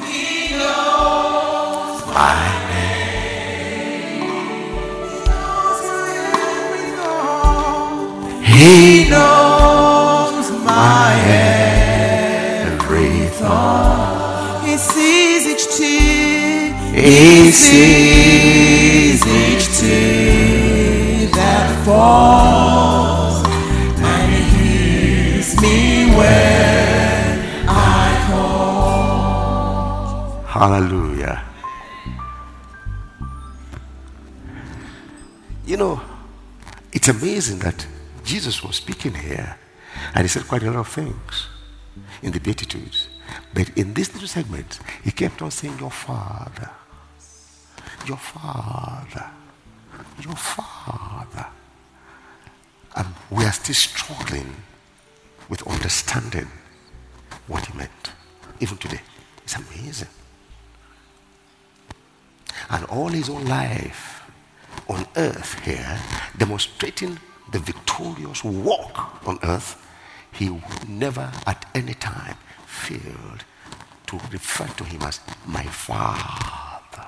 He 0.00 0.56
knows, 0.56 2.06
My 2.06 2.44
name. 2.44 2.51
He 8.62 9.10
knows 9.10 10.46
my 10.62 11.10
every 12.62 13.26
thought. 13.40 14.62
He 14.64 14.76
sees 14.76 15.42
each 15.52 15.66
tear. 15.76 16.72
He 16.94 17.50
sees 17.50 19.20
each 19.26 19.66
tear 19.80 21.26
that 21.38 21.66
falls 21.84 23.36
and 23.98 24.32
he 24.32 24.42
hears 24.56 25.50
me 25.60 25.78
when 26.16 27.24
I 27.68 28.06
call. 28.28 29.66
Hallelujah. 30.46 31.36
You 35.66 35.76
know, 35.78 36.00
it's 36.92 37.08
amazing 37.08 37.58
that 37.58 37.86
Jesus 38.32 38.64
was 38.64 38.76
speaking 38.76 39.12
here 39.12 39.58
and 40.14 40.22
he 40.22 40.28
said 40.28 40.48
quite 40.48 40.62
a 40.62 40.66
lot 40.70 40.76
of 40.76 40.88
things 40.88 41.48
in 42.22 42.32
the 42.32 42.40
Beatitudes. 42.40 43.10
But 43.52 43.68
in 43.76 43.92
this 43.92 44.10
little 44.14 44.26
segment, 44.26 44.80
he 45.04 45.10
kept 45.10 45.42
on 45.42 45.50
saying, 45.50 45.78
Your 45.78 45.90
Father, 45.90 46.70
your 48.06 48.16
Father, 48.16 49.26
your 50.18 50.34
Father. 50.34 51.46
And 52.96 53.08
we 53.30 53.44
are 53.44 53.52
still 53.52 53.74
struggling 53.74 54.50
with 55.50 55.66
understanding 55.66 56.48
what 57.48 57.66
he 57.66 57.76
meant. 57.76 58.12
Even 58.60 58.78
today. 58.78 59.02
It's 59.44 59.56
amazing. 59.56 60.08
And 62.70 62.86
all 62.86 63.08
his 63.08 63.28
own 63.28 63.44
life 63.44 64.22
on 64.88 65.04
earth 65.16 65.62
here, 65.66 66.00
demonstrating 66.38 67.18
the 67.50 67.58
victorious 67.58 68.44
walk 68.44 69.26
on 69.26 69.38
earth, 69.42 69.86
he 70.32 70.60
never 70.88 71.30
at 71.46 71.66
any 71.74 71.94
time 71.94 72.36
failed 72.66 73.44
to 74.06 74.18
refer 74.30 74.66
to 74.66 74.84
him 74.84 75.02
as 75.02 75.20
my 75.46 75.64
father. 75.64 77.06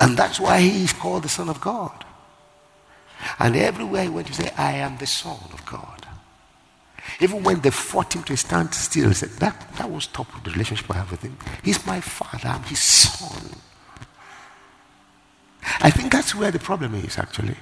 And 0.00 0.16
that's 0.16 0.38
why 0.38 0.60
he 0.60 0.84
is 0.84 0.92
called 0.92 1.24
the 1.24 1.28
Son 1.28 1.48
of 1.48 1.60
God. 1.60 2.04
And 3.38 3.56
everywhere 3.56 4.04
he 4.04 4.08
went, 4.08 4.28
he 4.28 4.34
said, 4.34 4.52
I 4.56 4.72
am 4.72 4.96
the 4.98 5.06
Son 5.06 5.38
of 5.52 5.64
God. 5.66 6.07
Even 7.20 7.42
when 7.42 7.60
they 7.60 7.70
fought 7.70 8.14
him 8.14 8.22
to 8.24 8.36
stand 8.36 8.72
still, 8.74 9.08
he 9.08 9.14
said, 9.14 9.30
that, 9.40 9.68
that 9.76 9.90
will 9.90 10.00
stop 10.00 10.26
the 10.44 10.50
relationship 10.50 10.90
I 10.90 10.94
have 10.94 11.10
with 11.10 11.22
him. 11.22 11.36
He's 11.64 11.84
my 11.84 12.00
father, 12.00 12.48
I'm 12.48 12.62
his 12.62 12.78
son. 12.80 13.42
I 15.80 15.90
think 15.90 16.12
that's 16.12 16.34
where 16.34 16.50
the 16.50 16.58
problem 16.58 16.94
is, 16.94 17.18
actually. 17.18 17.56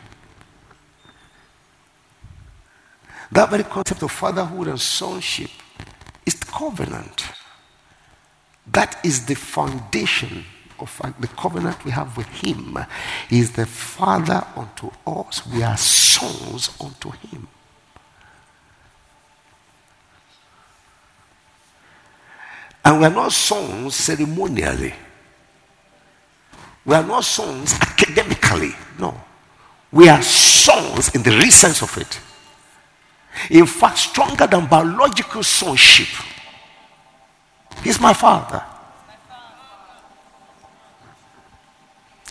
That 3.33 3.51
very 3.51 3.65
concept 3.65 4.03
of 4.03 4.13
fatherhood 4.13 4.69
and 4.69 4.81
sonship 4.81 5.51
is 6.25 6.35
the 6.35 6.47
covenant. 6.47 7.25
That 8.67 9.05
is 9.05 9.27
the 9.27 9.35
foundation 9.35 10.45
of 10.79 11.01
uh, 11.03 11.13
the 11.19 11.29
covenant 11.29 11.85
we 11.85 11.91
have 11.93 12.17
with 12.17 12.27
him. 12.29 12.79
He 13.29 13.41
is 13.41 13.53
the 13.53 13.67
father 13.67 14.45
unto 14.55 14.91
us. 15.07 15.47
We 15.47 15.63
are 15.63 15.77
sons 15.77 16.77
unto 16.81 17.11
him. 17.11 17.49
And 22.87 23.01
we 23.01 23.07
are 23.07 23.11
not 23.11 23.33
sons 23.33 23.97
ceremonially. 23.97 24.95
We 26.85 26.95
are 26.95 27.03
not 27.03 27.25
sons 27.25 27.75
academically. 27.81 28.77
No. 28.97 29.21
We 29.91 30.09
are 30.09 30.23
sons 30.23 31.13
in 31.13 31.25
the 31.25 31.33
real 31.33 31.51
sense 31.51 31.83
of 31.83 31.99
it. 31.99 32.21
In 33.51 33.67
fact, 33.67 33.99
stronger 33.99 34.47
than 34.47 34.67
biological 34.67 35.43
sonship. 35.43 36.07
He's 37.83 38.01
my 38.01 38.13
father. 38.13 38.63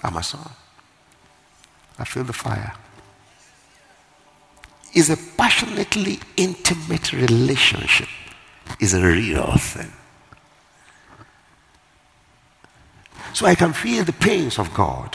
I'm 0.01 0.15
a 0.15 0.23
son. 0.23 0.49
I 1.99 2.05
feel 2.05 2.23
the 2.23 2.31
fire. 2.31 2.73
It's 4.93 5.09
a 5.09 5.17
passionately 5.35 6.21
intimate 6.37 7.11
relationship. 7.11 8.07
It's 8.79 8.93
a 8.93 9.05
real 9.05 9.57
thing. 9.57 9.91
So 13.36 13.45
I 13.45 13.54
can 13.54 13.74
feel 13.74 14.06
the 14.06 14.13
pains 14.13 14.58
of 14.58 14.74
God, 14.74 15.13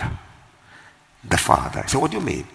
the 1.25 1.39
Father. 1.39 1.81
I 1.83 1.87
So, 1.87 1.99
what 2.01 2.11
do 2.11 2.19
you 2.19 2.23
mean? 2.23 2.47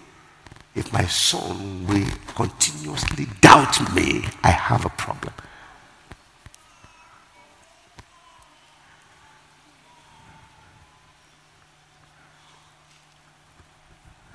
If 0.76 0.92
my 0.92 1.04
son 1.06 1.84
will 1.88 2.06
continuously 2.36 3.26
doubt 3.40 3.92
me, 3.92 4.24
I 4.44 4.50
have 4.50 4.84
a 4.84 4.90
problem. 4.90 5.34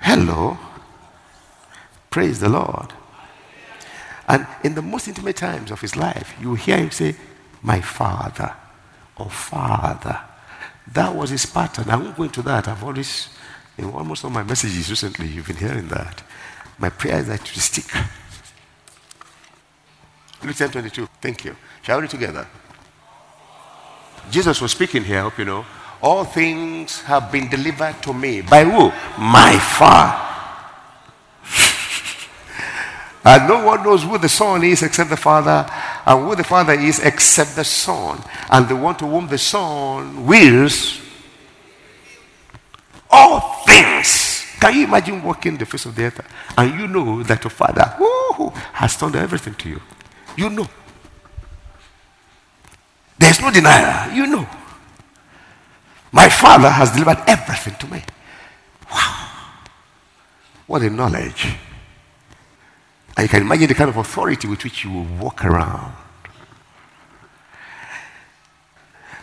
Hello. 0.01 0.57
Praise 2.09 2.41
the 2.41 2.49
Lord. 2.49 2.91
And 4.27 4.45
in 4.65 4.75
the 4.75 4.81
most 4.81 5.07
intimate 5.07 5.37
times 5.37 5.71
of 5.71 5.79
his 5.79 5.95
life, 5.95 6.35
you 6.41 6.55
hear 6.55 6.75
him 6.75 6.91
say, 6.91 7.15
My 7.61 7.79
father 7.79 8.53
or 9.15 9.29
father. 9.29 10.19
That 10.93 11.15
was 11.15 11.29
his 11.29 11.45
pattern. 11.45 11.89
I 11.89 11.95
won't 11.95 12.17
go 12.17 12.23
into 12.23 12.41
that. 12.43 12.67
I've 12.67 12.83
always, 12.83 13.29
in 13.77 13.85
almost 13.85 14.25
all 14.25 14.31
my 14.31 14.43
messages 14.43 14.89
recently, 14.89 15.27
you've 15.27 15.47
been 15.47 15.55
hearing 15.55 15.87
that. 15.87 16.23
My 16.77 16.89
prayer 16.89 17.19
is 17.19 17.27
that 17.27 17.55
you 17.55 17.61
stick. 17.61 17.85
Luke 20.43 20.55
10 20.55 20.71
22. 20.71 21.07
Thank 21.21 21.45
you. 21.45 21.55
Shall 21.83 21.97
we 21.97 22.01
read 22.03 22.11
together? 22.11 22.47
Jesus 24.29 24.61
was 24.61 24.71
speaking 24.71 25.03
here, 25.03 25.19
I 25.19 25.21
hope 25.21 25.37
you 25.37 25.45
know. 25.45 25.65
All 26.01 26.23
things 26.23 27.01
have 27.01 27.31
been 27.31 27.47
delivered 27.47 28.01
to 28.03 28.13
me. 28.13 28.41
By 28.41 28.63
who? 28.63 28.91
My 29.21 29.57
Father. 29.59 30.30
And 33.23 33.47
no 33.47 33.65
one 33.65 33.83
knows 33.83 34.03
who 34.03 34.17
the 34.17 34.29
Son 34.29 34.63
is 34.63 34.81
except 34.81 35.09
the 35.09 35.17
Father, 35.17 35.65
and 36.05 36.25
who 36.25 36.35
the 36.35 36.43
Father 36.43 36.73
is 36.73 36.99
except 36.99 37.55
the 37.55 37.63
Son. 37.63 38.21
And 38.49 38.67
the 38.67 38.75
one 38.75 38.95
to 38.95 39.05
whom 39.05 39.27
the 39.27 39.37
Son 39.37 40.25
wills 40.25 40.99
all 43.09 43.63
things. 43.65 44.45
Can 44.59 44.75
you 44.75 44.83
imagine 44.85 45.21
walking 45.23 45.57
the 45.57 45.65
face 45.65 45.85
of 45.85 45.95
the 45.95 46.03
earth 46.05 46.21
and 46.57 46.79
you 46.79 46.87
know 46.87 47.23
that 47.23 47.43
your 47.43 47.51
Father 47.51 47.95
whoo, 47.99 48.49
has 48.73 48.95
done 48.95 49.15
everything 49.15 49.55
to 49.55 49.69
you? 49.69 49.81
You 50.37 50.49
know. 50.49 50.67
There's 53.17 53.39
no 53.39 53.51
denial. 53.51 54.15
You 54.15 54.27
know. 54.27 54.47
My 56.11 56.29
Father 56.29 56.69
has 56.69 56.91
delivered 56.91 57.23
everything 57.27 57.75
to 57.75 57.87
me. 57.87 58.03
Wow. 58.91 59.27
What 60.67 60.81
a 60.81 60.89
knowledge. 60.89 61.55
And 63.17 63.23
you 63.23 63.29
can 63.29 63.41
imagine 63.41 63.67
the 63.67 63.73
kind 63.73 63.89
of 63.89 63.97
authority 63.97 64.47
with 64.47 64.63
which 64.63 64.83
you 64.83 64.91
will 64.91 65.07
walk 65.19 65.43
around. 65.43 65.93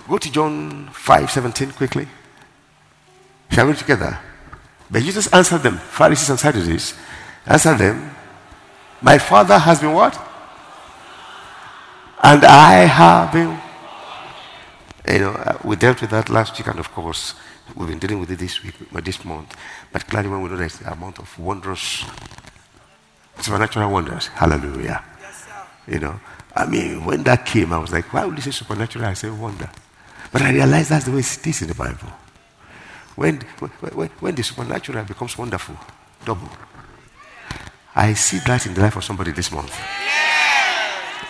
Go 0.09 0.19
to 0.19 0.33
John 0.33 0.89
5 0.93 1.31
17 1.31 1.73
quickly. 1.73 2.09
Shall 3.51 3.67
we 3.67 3.75
together? 3.75 4.19
But 4.91 5.03
Jesus 5.03 5.31
answered 5.33 5.63
them, 5.63 5.77
Pharisees 5.77 6.31
and 6.31 6.39
Sadducees, 6.39 6.95
answered 7.45 7.79
them, 7.79 8.15
My 9.03 9.19
Father 9.19 9.59
has 9.59 9.81
been 9.81 9.93
what? 9.93 10.15
And 12.23 12.45
I 12.45 12.87
have 12.87 13.33
been. 13.33 13.59
You 15.07 15.19
know, 15.21 15.33
uh, 15.33 15.59
we 15.65 15.77
dealt 15.77 16.01
with 16.01 16.11
that 16.11 16.29
last 16.29 16.59
week, 16.59 16.67
and 16.67 16.79
of 16.79 16.93
course, 16.93 17.35
we've 17.75 17.89
been 17.89 17.99
dealing 17.99 18.21
with 18.21 18.31
it 18.31 18.39
this 18.39 18.63
week, 18.63 18.75
this 18.93 19.25
month. 19.25 19.57
But 19.93 20.07
clearly, 20.07 20.29
when 20.29 20.43
we 20.43 20.49
know 20.49 20.57
the 20.57 20.93
amount 20.93 21.19
of 21.19 21.39
wondrous, 21.39 22.05
supernatural 23.41 23.91
wonders, 23.91 24.29
hallelujah. 24.29 25.03
Yes, 25.21 25.45
sir. 25.45 25.93
You 25.93 25.99
know, 26.01 26.21
I 26.55 26.67
mean, 26.67 27.05
when 27.05 27.23
that 27.25 27.47
came, 27.47 27.73
I 27.73 27.79
was 27.79 27.93
like, 27.93 28.13
why 28.13 28.25
would 28.25 28.37
you 28.37 28.43
say 28.43 28.51
supernatural? 28.51 29.05
I 29.05 29.15
say 29.15 29.31
wonder. 29.31 29.71
But 30.33 30.43
I 30.43 30.53
realized 30.53 30.91
that's 30.91 31.05
the 31.05 31.13
way 31.13 31.21
it 31.21 31.47
is 31.47 31.63
in 31.63 31.69
the 31.69 31.75
Bible. 31.75 32.09
When, 33.17 33.41
when, 33.95 34.09
when 34.21 34.35
the 34.35 34.43
supernatural 34.43 35.05
becomes 35.05 35.37
wonderful, 35.37 35.77
double. 36.25 36.49
I 37.95 38.15
see 38.15 38.39
that 38.47 38.67
in 38.67 38.75
the 38.75 38.81
life 38.81 38.97
of 38.97 39.05
somebody 39.05 39.33
this 39.33 39.51
month. 39.51 39.75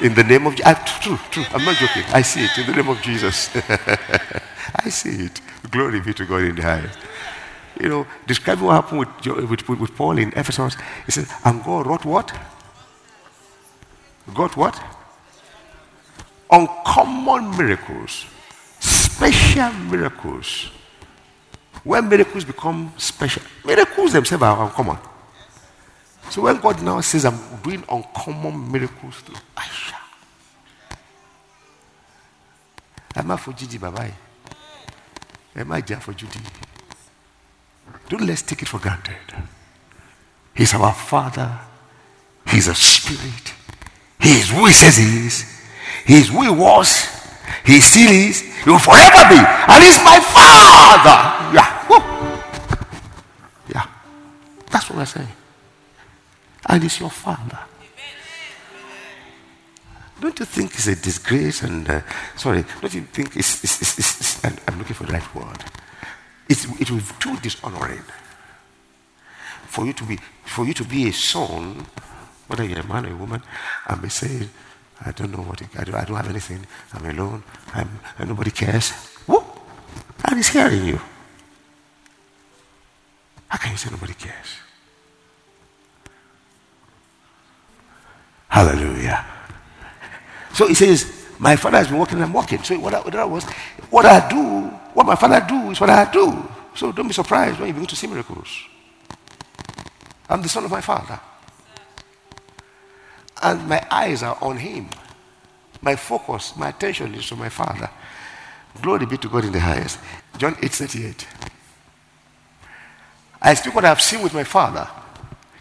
In 0.01 0.15
the 0.15 0.23
name 0.23 0.47
of 0.47 0.55
I, 0.65 0.75
true, 1.01 1.19
true. 1.31 1.45
I'm 1.51 1.65
not 1.65 1.77
joking. 1.77 2.05
I 2.13 2.23
see 2.23 2.45
it 2.45 2.57
in 2.59 2.67
the 2.67 2.73
name 2.73 2.89
of 2.89 3.01
Jesus. 3.03 3.51
I 4.77 4.89
see 4.91 5.25
it. 5.25 5.41
Glory 5.71 6.01
be 6.01 6.13
to 6.15 6.25
God 6.25 6.43
in 6.43 6.57
the 6.57 6.63
highest. 6.63 6.99
You 7.81 7.89
know, 7.89 8.07
describing 8.27 8.65
what 8.65 8.75
happened 8.75 9.01
with, 9.01 9.51
with, 9.51 9.69
with, 9.69 9.97
Paul 9.97 10.19
in 10.19 10.33
Ephesus, 10.37 10.77
he 11.07 11.13
said, 11.13 11.27
and 11.45 11.63
God 11.63 11.87
wrought 11.87 12.05
what? 12.05 12.33
God 14.35 14.55
what? 14.57 14.83
Uncommon 16.51 17.57
miracles, 17.57 18.25
special 18.81 19.73
miracles, 19.91 20.71
When 21.85 22.09
miracles 22.09 22.45
become 22.45 22.93
special, 22.97 23.43
miracles 23.65 24.13
themselves 24.13 24.43
are 24.43 24.65
uncommon. 24.65 24.99
So 26.31 26.43
when 26.43 26.61
God 26.61 26.83
now 26.83 27.01
says, 27.01 27.25
I'm 27.25 27.39
doing 27.63 27.85
uncommon 27.89 28.71
miracles 28.71 29.17
through 29.21 29.37
Aisha. 29.57 29.95
I'm 33.15 33.27
not 33.27 33.41
for 33.41 33.53
Gigi 33.53 33.79
Babai. 33.79 34.13
I'm 35.57 35.69
not 35.69 36.03
for 36.03 36.13
Judy. 36.13 36.41
Don't 38.09 38.27
let's 38.27 38.43
take 38.43 38.63
it 38.63 38.69
for 38.69 38.79
granted. 38.79 39.17
He's 40.55 40.75
our 40.75 40.93
Father. 40.93 41.59
He's 42.49 42.69
a 42.69 42.75
spirit. 42.75 43.53
He 44.21 44.31
is 44.31 44.51
who 44.51 44.67
he 44.67 44.73
says 44.73 44.97
he 44.97 45.27
is. 45.27 45.45
He 46.07 46.15
is 46.15 46.29
who 46.29 46.43
he 46.43 46.51
was. 46.51 47.07
He 47.65 47.81
still 47.81 48.11
is. 48.11 48.41
He 48.41 48.71
will 48.71 48.79
forever 48.79 49.29
be. 49.29 49.39
And 49.39 49.85
he's 49.85 49.99
my 50.03 50.19
Father. 50.21 51.55
Yeah. 51.55 51.89
Woo. 51.89 52.01
Yeah. 53.73 53.87
That's 54.71 54.91
what 54.91 54.99
I'm 54.99 55.07
saying. 55.07 55.29
And 56.67 56.83
he's 56.83 56.99
your 56.99 57.11
Father. 57.11 57.59
Don't 60.21 60.39
you 60.41 60.47
think 60.47 60.75
it's 60.75 60.89
a 60.89 60.97
disgrace 60.97 61.63
and, 61.63 61.89
uh, 61.89 62.01
sorry, 62.37 62.65
don't 62.81 62.93
you 62.93 63.03
think 63.03 63.37
it's, 63.37 63.63
it's, 63.63 63.81
it's, 63.81 63.99
it's 63.99 64.45
I'm 64.45 64.79
looking 64.79 64.95
for 64.95 65.05
the 65.05 65.13
right 65.13 65.35
word. 65.35 65.65
It's, 66.49 66.65
it 66.81 66.91
will 66.91 66.99
be 66.99 67.05
too 67.21 67.37
dishonoring 67.39 68.03
for 69.67 69.87
you 69.87 69.93
to 69.93 70.05
be, 70.05 70.19
for 70.45 70.65
you 70.65 70.75
to 70.75 70.85
be 70.85 71.09
a 71.09 71.13
son, 71.13 71.87
whether 72.47 72.65
you're 72.65 72.81
a 72.81 72.87
man 72.87 73.07
or 73.07 73.13
a 73.13 73.17
woman, 73.17 73.43
and 73.87 74.03
be 74.03 74.09
saying, 74.09 74.49
I 75.05 75.13
don't 75.13 75.31
know 75.31 75.43
what, 75.43 75.63
I, 75.79 75.85
do, 75.85 75.95
I 75.95 76.05
don't 76.05 76.17
have 76.17 76.29
anything, 76.29 76.67
I'm 76.95 77.05
alone, 77.07 77.43
I'm, 77.75 78.01
nobody 78.27 78.51
cares. 78.51 78.91
Whoop! 79.27 79.45
And 80.25 80.37
he's 80.37 80.49
hearing 80.49 80.85
you. 80.87 81.01
How 83.49 83.59
can 83.59 83.73
you 83.73 83.79
say 83.79 83.91
nobody 83.91 84.15
cares? 84.15 84.59
Hallelujah. 88.49 89.25
So 90.55 90.67
he 90.67 90.75
says, 90.75 91.27
My 91.39 91.57
father 91.57 91.79
has 91.79 91.89
been 91.89 91.99
working 91.99 92.17
and 92.17 92.25
I'm 92.25 92.33
working. 92.33 92.63
So 92.63 92.79
what 92.81 92.95
I, 92.95 93.01
what 93.01 93.15
I 93.15 93.25
was, 93.25 93.45
what 93.91 94.07
I 94.07 94.29
do, 94.29 94.78
what 94.95 95.07
my 95.07 95.15
father 95.17 95.45
do 95.49 95.71
is 95.71 95.81
what 95.81 95.91
I 95.91 96.11
do. 96.11 96.49
So 96.75 96.93
don't 96.93 97.09
be 97.09 97.15
surprised 97.15 97.59
when 97.59 97.69
you 97.69 97.75
begin 97.75 97.89
to 97.89 97.97
see 97.97 98.07
miracles. 98.07 98.49
I'm 100.29 100.43
the 100.43 100.49
son 100.49 100.65
of 100.65 100.71
my 100.71 100.81
father. 100.81 101.19
And 103.43 103.69
my 103.69 103.85
eyes 103.91 104.23
are 104.23 104.37
on 104.41 104.57
him. 104.57 104.89
My 105.81 105.97
focus, 105.97 106.57
my 106.57 106.71
attention 106.71 107.15
is 107.15 107.29
to 107.29 107.37
my 107.37 107.49
father. 107.49 107.89
Glory 108.83 109.07
be 109.07 109.17
to 109.19 109.29
God 109.29 109.45
in 109.45 109.53
the 109.53 109.61
highest. 109.61 109.99
John 110.37 110.57
8 110.63 110.71
38. 110.73 111.27
I 113.41 113.55
speak 113.55 113.75
what 113.75 113.85
I 113.85 113.89
have 113.89 114.01
seen 114.01 114.23
with 114.23 114.35
my 114.35 114.45
father. 114.45 114.89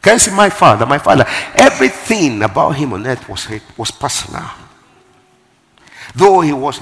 Can 0.02 0.14
you 0.14 0.20
see 0.20 0.32
my 0.32 0.50
father? 0.50 0.86
My 0.86 0.98
father. 0.98 1.26
Everything 1.56 2.42
about 2.42 2.72
him 2.72 2.94
on 2.94 3.06
earth 3.06 3.28
was, 3.30 3.48
was 3.78 3.92
personal. 3.92 4.50
Though 6.16 6.42
he 6.42 6.54
was 6.54 6.80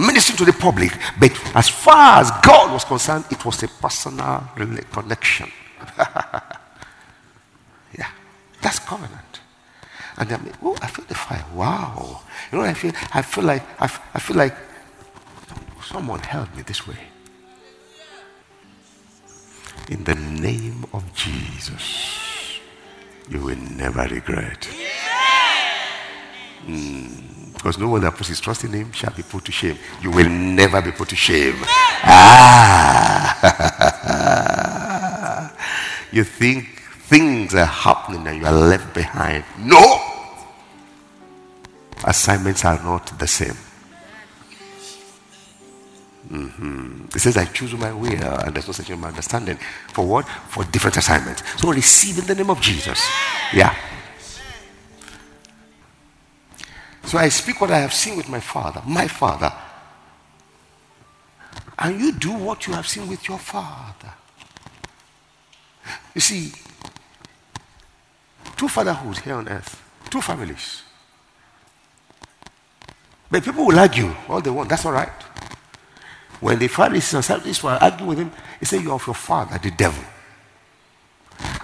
ministering 0.00 0.38
to 0.38 0.44
the 0.44 0.52
public, 0.52 0.92
but 1.18 1.32
as 1.54 1.68
far 1.68 2.20
as 2.20 2.30
God 2.42 2.72
was 2.72 2.84
concerned, 2.84 3.24
it 3.30 3.44
was 3.44 3.62
a 3.62 3.68
personal 3.68 4.44
connection. 4.90 5.50
yeah, 7.98 8.10
that's 8.62 8.78
covenant. 8.78 9.40
And 10.16 10.32
I 10.32 10.36
mean, 10.38 10.52
oh, 10.62 10.76
I 10.82 10.88
feel 10.88 11.04
the 11.06 11.14
fire. 11.14 11.44
Wow. 11.54 12.22
You 12.50 12.58
know 12.58 12.64
what 12.64 12.70
I 12.70 12.74
feel? 12.74 12.92
I 13.14 13.22
feel 13.22 13.44
like 13.44 13.62
I, 13.80 13.84
I 14.14 14.18
feel 14.18 14.36
like 14.36 14.56
someone 15.82 16.20
held 16.20 16.54
me 16.56 16.62
this 16.62 16.86
way. 16.86 16.98
In 19.88 20.04
the 20.04 20.14
name 20.14 20.84
of 20.92 21.02
Jesus, 21.14 22.60
you 23.28 23.40
will 23.40 23.56
never 23.56 24.02
regret. 24.02 24.68
Mm. 26.66 27.39
Because 27.60 27.76
no 27.78 27.88
one 27.90 28.00
that 28.00 28.14
puts 28.14 28.30
his 28.30 28.40
trust 28.40 28.64
in 28.64 28.72
him 28.72 28.90
shall 28.92 29.12
be 29.12 29.22
put 29.22 29.44
to 29.44 29.52
shame. 29.52 29.76
You 30.00 30.10
will 30.10 30.30
never 30.30 30.80
be 30.80 30.92
put 30.92 31.10
to 31.10 31.16
shame. 31.16 31.56
Ah. 32.02 32.40
you 36.12 36.24
think 36.24 36.80
things 37.10 37.54
are 37.54 37.66
happening 37.66 38.26
and 38.26 38.38
you 38.38 38.46
are 38.46 38.52
left 38.52 38.94
behind. 38.94 39.44
No! 39.58 40.00
Assignments 42.04 42.64
are 42.64 42.82
not 42.82 43.18
the 43.18 43.26
same. 43.26 43.56
Mm-hmm. 46.30 47.06
It 47.14 47.20
says, 47.20 47.36
I 47.36 47.44
choose 47.44 47.74
my 47.74 47.92
will, 47.92 48.12
and 48.14 48.54
there's 48.54 48.68
no 48.68 48.72
such 48.72 48.86
thing 48.86 48.98
my 48.98 49.08
understanding. 49.08 49.58
For 49.92 50.06
what? 50.06 50.26
For 50.48 50.64
different 50.64 50.96
assignments. 50.96 51.42
So 51.60 51.70
receive 51.70 52.20
in 52.20 52.26
the 52.26 52.34
name 52.34 52.48
of 52.48 52.62
Jesus. 52.62 53.06
Yeah. 53.52 53.74
So 57.10 57.18
I 57.18 57.28
speak 57.28 57.60
what 57.60 57.72
I 57.72 57.80
have 57.80 57.92
seen 57.92 58.16
with 58.16 58.28
my 58.28 58.38
father, 58.38 58.80
my 58.86 59.08
father. 59.08 59.52
And 61.76 62.00
you 62.00 62.12
do 62.12 62.30
what 62.30 62.68
you 62.68 62.72
have 62.72 62.86
seen 62.86 63.08
with 63.08 63.26
your 63.26 63.40
father. 63.40 64.14
You 66.14 66.20
see, 66.20 66.52
two 68.56 68.68
fatherhoods 68.68 69.18
here 69.18 69.34
on 69.34 69.48
earth, 69.48 69.82
two 70.08 70.20
families. 70.20 70.82
But 73.28 73.42
people 73.42 73.66
will 73.66 73.80
argue 73.80 74.14
all 74.28 74.40
they 74.40 74.50
want. 74.50 74.68
That's 74.68 74.86
all 74.86 74.92
right. 74.92 75.10
When 76.38 76.60
the 76.60 76.68
Pharisees 76.68 77.14
and 77.14 77.24
Sadducees 77.24 77.60
were 77.60 77.76
arguing 77.80 78.06
with 78.06 78.18
him, 78.18 78.32
he 78.60 78.66
said, 78.66 78.82
You 78.82 78.92
are 78.92 78.94
of 78.94 79.06
your 79.08 79.16
father, 79.16 79.58
the 79.58 79.72
devil. 79.72 80.04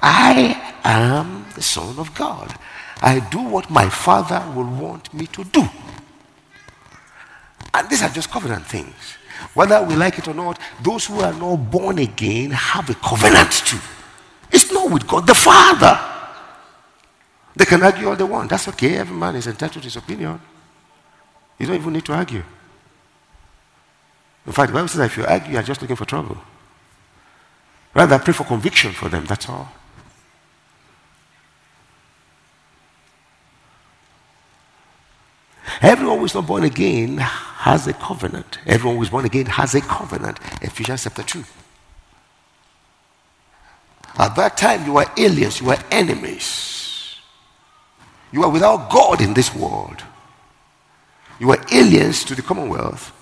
I 0.02 0.74
am 0.82 1.46
the 1.54 1.62
Son 1.62 1.96
of 2.00 2.12
God. 2.16 2.52
I 3.02 3.20
do 3.30 3.42
what 3.42 3.70
my 3.70 3.88
father 3.88 4.42
will 4.54 4.64
want 4.64 5.12
me 5.12 5.26
to 5.28 5.44
do. 5.44 5.68
And 7.74 7.88
these 7.90 8.02
are 8.02 8.08
just 8.08 8.30
covenant 8.30 8.64
things. 8.66 8.94
Whether 9.54 9.82
we 9.82 9.96
like 9.96 10.18
it 10.18 10.28
or 10.28 10.34
not, 10.34 10.58
those 10.82 11.06
who 11.06 11.20
are 11.20 11.32
not 11.32 11.56
born 11.56 11.98
again 11.98 12.50
have 12.50 12.88
a 12.88 12.94
covenant 12.94 13.52
too. 13.52 13.78
It's 14.50 14.72
not 14.72 14.90
with 14.90 15.06
God 15.06 15.26
the 15.26 15.34
Father. 15.34 16.00
They 17.54 17.64
can 17.64 17.82
argue 17.82 18.08
all 18.08 18.16
they 18.16 18.24
want. 18.24 18.50
That's 18.50 18.68
okay. 18.68 18.96
Every 18.96 19.16
man 19.16 19.36
is 19.36 19.46
entitled 19.46 19.82
to 19.82 19.86
his 19.86 19.96
opinion. 19.96 20.40
You 21.58 21.66
don't 21.66 21.76
even 21.76 21.92
need 21.92 22.04
to 22.06 22.12
argue. 22.12 22.42
In 24.46 24.52
fact, 24.52 24.68
the 24.68 24.74
Bible 24.74 24.88
says 24.88 24.98
that 24.98 25.06
if 25.06 25.16
you 25.16 25.26
argue, 25.26 25.52
you 25.52 25.58
are 25.58 25.62
just 25.62 25.80
looking 25.80 25.96
for 25.96 26.04
trouble. 26.04 26.36
Rather, 27.94 28.18
pray 28.18 28.34
for 28.34 28.44
conviction 28.44 28.92
for 28.92 29.08
them. 29.08 29.24
That's 29.24 29.48
all. 29.48 29.72
Everyone 35.82 36.18
who 36.18 36.24
is 36.24 36.34
not 36.34 36.46
born 36.46 36.64
again 36.64 37.18
has 37.18 37.86
a 37.86 37.92
covenant. 37.92 38.58
Everyone 38.66 38.96
who 38.96 39.02
is 39.02 39.10
born 39.10 39.24
again 39.24 39.46
has 39.46 39.74
a 39.74 39.80
covenant. 39.80 40.38
Ephesians 40.62 41.04
chapter 41.04 41.22
2. 41.22 41.44
At 44.18 44.34
that 44.36 44.56
time, 44.56 44.86
you 44.86 44.94
were 44.94 45.06
aliens, 45.18 45.60
you 45.60 45.66
were 45.66 45.78
enemies. 45.90 47.16
You 48.32 48.40
were 48.40 48.48
without 48.48 48.90
God 48.90 49.20
in 49.20 49.34
this 49.34 49.54
world. 49.54 50.02
You 51.38 51.48
were 51.48 51.62
aliens 51.70 52.24
to 52.24 52.34
the 52.34 52.42
commonwealth. 52.42 53.12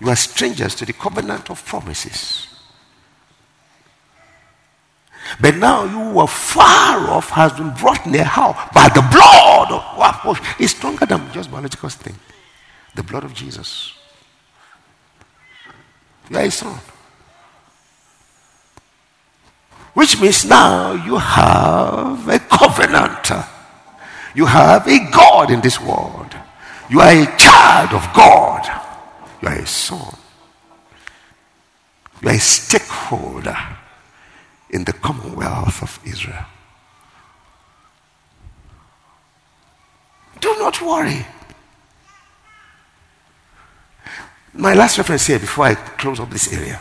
You 0.00 0.08
are 0.08 0.16
strangers 0.16 0.74
to 0.76 0.86
the 0.86 0.92
covenant 0.92 1.50
of 1.50 1.64
promises. 1.64 2.49
But 5.40 5.56
now 5.56 5.84
you 5.84 6.14
were 6.14 6.26
far 6.26 7.08
off 7.10 7.30
has 7.30 7.52
been 7.52 7.70
brought 7.70 8.04
near 8.06 8.24
how? 8.24 8.52
By 8.74 8.88
the 8.88 9.02
blood 9.02 9.70
of 9.70 9.82
what? 9.96 10.40
It's 10.58 10.74
stronger 10.74 11.06
than 11.06 11.30
just 11.32 11.50
biological 11.50 11.88
thing. 11.88 12.16
The 12.94 13.02
blood 13.02 13.24
of 13.24 13.34
Jesus. 13.34 13.94
You 16.28 16.36
are 16.36 16.42
his 16.42 16.54
son. 16.54 16.78
Which 19.94 20.20
means 20.20 20.44
now 20.44 20.92
you 20.92 21.16
have 21.16 22.28
a 22.28 22.38
covenant. 22.38 23.30
You 24.34 24.46
have 24.46 24.86
a 24.86 25.10
God 25.10 25.50
in 25.50 25.60
this 25.60 25.80
world. 25.80 26.34
You 26.88 27.00
are 27.00 27.10
a 27.10 27.36
child 27.36 27.92
of 27.92 28.08
God. 28.14 28.66
You 29.42 29.48
are 29.48 29.58
a 29.58 29.66
son. 29.66 30.16
You 32.22 32.28
are 32.28 32.34
a 32.34 32.38
stakeholder 32.38 33.56
in 34.70 34.84
the 34.84 34.92
commonwealth 34.92 35.82
of 35.82 35.98
Israel. 36.04 36.44
Do 40.40 40.56
not 40.58 40.80
worry. 40.80 41.26
My 44.54 44.74
last 44.74 44.98
reference 44.98 45.26
here 45.26 45.38
before 45.38 45.66
I 45.66 45.74
close 45.74 46.18
up 46.18 46.30
this 46.30 46.52
area. 46.52 46.80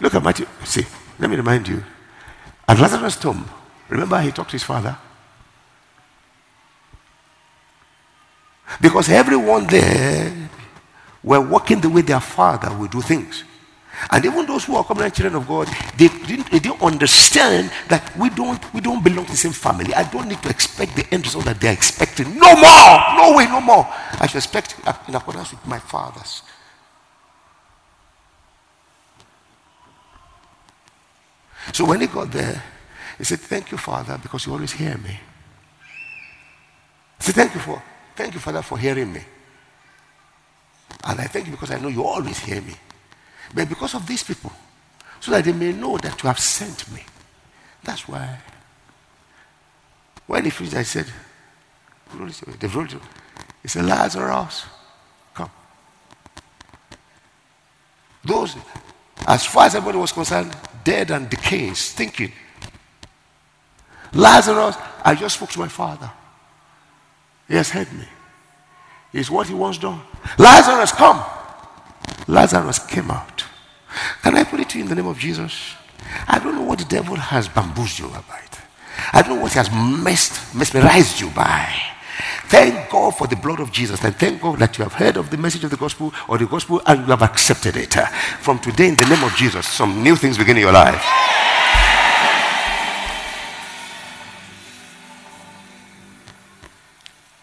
Look 0.00 0.14
at 0.14 0.22
Matthew. 0.22 0.46
See, 0.64 0.86
let 1.18 1.30
me 1.30 1.36
remind 1.36 1.68
you. 1.68 1.82
At 2.66 2.78
Lazarus' 2.78 3.16
tomb, 3.16 3.48
remember 3.88 4.20
he 4.20 4.32
talked 4.32 4.50
to 4.50 4.54
his 4.54 4.62
father? 4.62 4.96
Because 8.80 9.08
everyone 9.08 9.66
there 9.66 10.48
were 11.22 11.40
walking 11.40 11.80
the 11.80 11.88
way 11.90 12.02
their 12.02 12.20
father 12.20 12.74
would 12.74 12.90
do 12.90 13.00
things. 13.00 13.44
And 14.10 14.24
even 14.24 14.46
those 14.46 14.64
who 14.64 14.76
are 14.76 14.84
covenant 14.84 15.14
children 15.14 15.34
of 15.34 15.46
God, 15.46 15.68
they 15.96 16.08
didn't, 16.08 16.50
they 16.50 16.58
didn't 16.58 16.82
understand 16.82 17.70
that 17.88 18.16
we 18.16 18.30
don't, 18.30 18.72
we 18.72 18.80
don't 18.80 19.04
belong 19.04 19.26
to 19.26 19.32
the 19.32 19.36
same 19.36 19.52
family. 19.52 19.92
I 19.94 20.04
don't 20.10 20.28
need 20.28 20.42
to 20.42 20.48
expect 20.48 20.96
the 20.96 21.06
end 21.12 21.24
result 21.24 21.44
that 21.44 21.60
they're 21.60 21.72
expecting. 21.72 22.38
No 22.38 22.54
more! 22.54 22.98
No 23.16 23.34
way, 23.36 23.44
no 23.46 23.60
more. 23.60 23.86
I 24.18 24.26
should 24.26 24.38
expect 24.38 24.76
in 25.08 25.14
accordance 25.14 25.50
with 25.50 25.66
my 25.66 25.78
fathers. 25.78 26.42
So 31.72 31.84
when 31.84 32.00
he 32.00 32.06
got 32.06 32.32
there, 32.32 32.62
he 33.18 33.24
said, 33.24 33.40
Thank 33.40 33.70
you, 33.70 33.78
Father, 33.78 34.18
because 34.20 34.46
you 34.46 34.52
always 34.52 34.72
hear 34.72 34.96
me. 34.96 35.20
He 37.18 37.24
said, 37.24 37.34
Thank 37.34 37.54
you 37.54 37.60
for 37.60 37.82
thank 38.16 38.34
you, 38.34 38.40
Father, 38.40 38.62
for 38.62 38.76
hearing 38.76 39.12
me. 39.12 39.22
And 41.04 41.20
I 41.20 41.24
thank 41.24 41.46
you 41.46 41.52
because 41.52 41.70
I 41.70 41.78
know 41.78 41.88
you 41.88 42.04
always 42.04 42.38
hear 42.38 42.60
me. 42.60 42.74
But 43.54 43.68
because 43.68 43.94
of 43.94 44.06
these 44.06 44.22
people, 44.22 44.52
so 45.20 45.30
that 45.32 45.44
they 45.44 45.52
may 45.52 45.72
know 45.72 45.98
that 45.98 46.22
you 46.22 46.26
have 46.28 46.38
sent 46.38 46.90
me. 46.92 47.02
That's 47.84 48.08
why. 48.08 48.38
When 50.26 50.44
he 50.44 50.50
finished, 50.50 50.76
I 50.76 50.82
said, 50.82 51.06
They've. 52.58 53.00
He 53.62 53.68
said, 53.68 53.84
Lazarus, 53.84 54.64
come. 55.34 55.50
Those, 58.24 58.56
as 59.26 59.44
far 59.46 59.66
as 59.66 59.74
everybody 59.74 59.98
was 59.98 60.12
concerned, 60.12 60.56
dead 60.82 61.10
and 61.10 61.28
decaying, 61.28 61.74
stinking. 61.74 62.32
Lazarus, 64.12 64.76
I 65.04 65.14
just 65.14 65.36
spoke 65.36 65.50
to 65.50 65.58
my 65.58 65.68
father. 65.68 66.10
He 67.46 67.54
has 67.54 67.70
heard 67.70 67.92
me. 67.92 68.06
It's 69.12 69.30
what 69.30 69.46
he 69.46 69.54
wants 69.54 69.78
done. 69.78 70.00
Lazarus, 70.38 70.92
come. 70.92 71.22
Lazarus 72.26 72.78
came 72.78 73.10
out. 73.10 73.29
Can 74.22 74.36
I 74.36 74.44
put 74.44 74.60
it 74.60 74.68
to 74.70 74.78
you 74.78 74.84
in 74.84 74.90
the 74.90 74.94
name 74.94 75.06
of 75.06 75.18
Jesus? 75.18 75.74
I 76.26 76.38
don't 76.38 76.54
know 76.54 76.62
what 76.62 76.78
the 76.78 76.84
devil 76.84 77.16
has 77.16 77.48
bamboozled 77.48 77.98
you 77.98 78.06
about. 78.06 78.58
I 79.12 79.22
don't 79.22 79.36
know 79.36 79.42
what 79.42 79.52
he 79.52 79.58
has 79.58 79.70
messed, 79.70 80.54
mesmerized 80.54 81.20
you 81.20 81.30
by. 81.30 81.72
Thank 82.46 82.90
God 82.90 83.16
for 83.16 83.26
the 83.26 83.36
blood 83.36 83.60
of 83.60 83.70
Jesus 83.72 84.02
and 84.04 84.14
thank 84.14 84.42
God 84.42 84.58
that 84.58 84.76
you 84.76 84.84
have 84.84 84.94
heard 84.94 85.16
of 85.16 85.30
the 85.30 85.36
message 85.36 85.64
of 85.64 85.70
the 85.70 85.76
gospel 85.76 86.12
or 86.28 86.36
the 86.36 86.46
gospel 86.46 86.82
and 86.86 87.00
you 87.00 87.06
have 87.06 87.22
accepted 87.22 87.76
it. 87.76 87.94
From 88.40 88.58
today, 88.58 88.88
in 88.88 88.96
the 88.96 89.06
name 89.06 89.22
of 89.24 89.34
Jesus, 89.36 89.66
some 89.66 90.02
new 90.02 90.16
things 90.16 90.36
begin 90.36 90.56
in 90.56 90.62
your 90.62 90.72
life. 90.72 91.02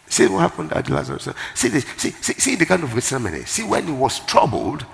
See 0.09 0.27
what 0.27 0.39
happened 0.39 0.73
at 0.73 0.89
Lazarus. 0.89 1.29
See, 1.53 1.69
the, 1.69 1.81
see, 1.95 2.11
see, 2.11 2.33
see 2.33 2.55
the 2.55 2.65
kind 2.65 2.83
of 2.83 2.93
Gethsemane. 2.93 3.45
See 3.45 3.63
when 3.63 3.85
he 3.85 3.93
was 3.93 4.19
troubled. 4.21 4.85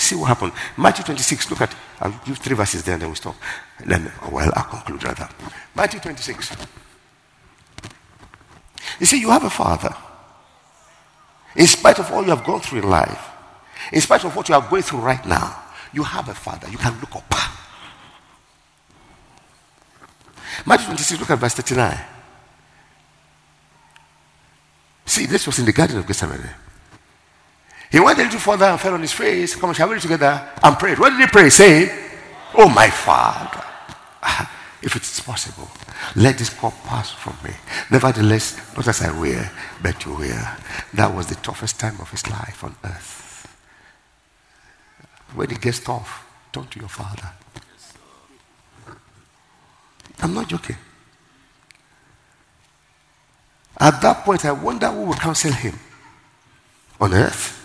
See 0.00 0.14
what 0.14 0.28
happened. 0.28 0.52
Matthew 0.78 1.04
26. 1.04 1.50
Look 1.50 1.60
at. 1.60 1.74
I'll 2.00 2.18
give 2.24 2.38
three 2.38 2.56
verses 2.56 2.82
there 2.82 2.94
and 2.94 3.02
then 3.02 3.10
we 3.10 3.16
stop. 3.16 3.36
Then, 3.84 4.10
well, 4.32 4.50
I'll 4.56 4.64
conclude 4.64 5.04
rather. 5.04 5.28
Matthew 5.74 6.00
26. 6.00 6.56
You 8.98 9.04
see, 9.04 9.20
you 9.20 9.28
have 9.28 9.44
a 9.44 9.50
father. 9.50 9.94
In 11.54 11.66
spite 11.66 11.98
of 11.98 12.10
all 12.12 12.22
you 12.22 12.30
have 12.30 12.44
gone 12.44 12.60
through 12.60 12.78
in 12.78 12.88
life, 12.88 13.28
in 13.92 14.00
spite 14.00 14.24
of 14.24 14.34
what 14.34 14.48
you 14.48 14.54
are 14.54 14.66
going 14.70 14.82
through 14.82 15.00
right 15.00 15.24
now, 15.26 15.64
you 15.92 16.02
have 16.02 16.30
a 16.30 16.34
father. 16.34 16.66
You 16.70 16.78
can 16.78 16.98
look 16.98 17.14
up. 17.16 17.34
Matthew 20.64 20.86
26, 20.86 21.20
look 21.20 21.30
at 21.30 21.38
verse 21.38 21.54
39. 21.54 22.00
See, 25.04 25.26
this 25.26 25.46
was 25.46 25.58
in 25.58 25.66
the 25.66 25.72
Garden 25.72 25.98
of 25.98 26.06
Gethsemane. 26.06 26.48
He 27.90 27.98
went 27.98 28.18
a 28.18 28.22
little 28.22 28.38
further 28.38 28.66
and 28.66 28.80
fell 28.80 28.94
on 28.94 29.00
his 29.00 29.12
face. 29.12 29.56
Come 29.56 29.70
on, 29.70 29.74
shall 29.74 29.88
we 29.88 29.98
together 29.98 30.48
and 30.62 30.78
prayed. 30.78 30.98
What 30.98 31.10
did 31.10 31.20
he 31.20 31.26
pray? 31.26 31.50
Say, 31.50 31.90
Oh, 32.54 32.68
my 32.68 32.88
Father, 32.88 33.64
if 34.82 34.94
it 34.94 35.02
is 35.02 35.20
possible, 35.20 35.68
let 36.16 36.38
this 36.38 36.50
cup 36.50 36.72
pass 36.84 37.10
from 37.10 37.36
me. 37.44 37.54
Nevertheless, 37.90 38.76
not 38.76 38.86
as 38.86 39.02
I 39.02 39.18
will, 39.18 39.44
but 39.82 40.04
you 40.04 40.14
will. 40.14 40.46
That 40.94 41.14
was 41.14 41.26
the 41.26 41.36
toughest 41.36 41.78
time 41.80 42.00
of 42.00 42.10
his 42.10 42.28
life 42.28 42.62
on 42.62 42.74
earth. 42.84 43.46
When 45.34 45.50
it 45.50 45.60
gets 45.60 45.80
tough, 45.80 46.26
talk 46.52 46.70
to 46.70 46.80
your 46.80 46.88
father. 46.88 47.30
I'm 50.22 50.34
not 50.34 50.48
joking. 50.48 50.76
At 53.78 54.00
that 54.02 54.24
point, 54.24 54.44
I 54.44 54.52
wonder 54.52 54.88
who 54.88 55.02
will 55.06 55.14
counsel 55.14 55.52
him 55.52 55.78
on 57.00 57.14
earth. 57.14 57.59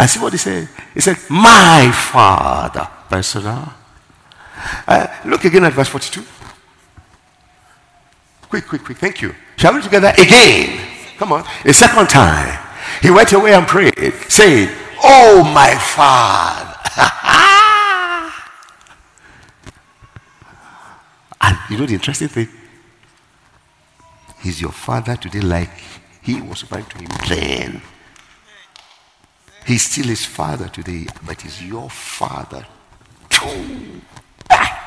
I 0.00 0.06
see 0.06 0.18
what 0.18 0.32
he 0.32 0.38
said. 0.38 0.66
He 0.94 1.00
said, 1.02 1.18
My 1.28 1.92
father, 1.92 2.88
personal. 3.10 3.70
Uh, 4.88 5.06
look 5.26 5.44
again 5.44 5.64
at 5.64 5.74
verse 5.74 5.88
42. 5.88 6.24
Quick, 8.48 8.66
quick, 8.66 8.82
quick. 8.82 8.96
Thank 8.96 9.20
you. 9.20 9.34
Shall 9.56 9.74
we 9.74 9.82
together 9.82 10.10
again? 10.16 10.80
Come 11.18 11.32
on. 11.32 11.44
A 11.66 11.74
second 11.74 12.08
time. 12.08 12.58
He 13.02 13.10
went 13.10 13.30
away 13.34 13.52
and 13.52 13.66
prayed, 13.66 14.14
saying, 14.26 14.70
Oh, 15.02 15.44
my 15.44 15.74
father. 15.74 16.78
and 21.42 21.58
you 21.68 21.76
know 21.76 21.84
the 21.84 21.92
interesting 21.92 22.28
thing? 22.28 22.48
He's 24.40 24.62
your 24.62 24.72
father 24.72 25.16
today, 25.16 25.42
like 25.42 25.72
he 26.22 26.40
was 26.40 26.62
referring 26.62 26.86
to 26.86 26.98
him 27.00 27.08
then. 27.28 27.82
He's 29.66 29.82
still 29.82 30.06
his 30.06 30.24
father 30.24 30.68
today, 30.68 31.06
but 31.26 31.40
he's 31.42 31.62
your 31.62 31.88
father 31.90 32.66
too. 33.28 34.00
Ah! 34.50 34.80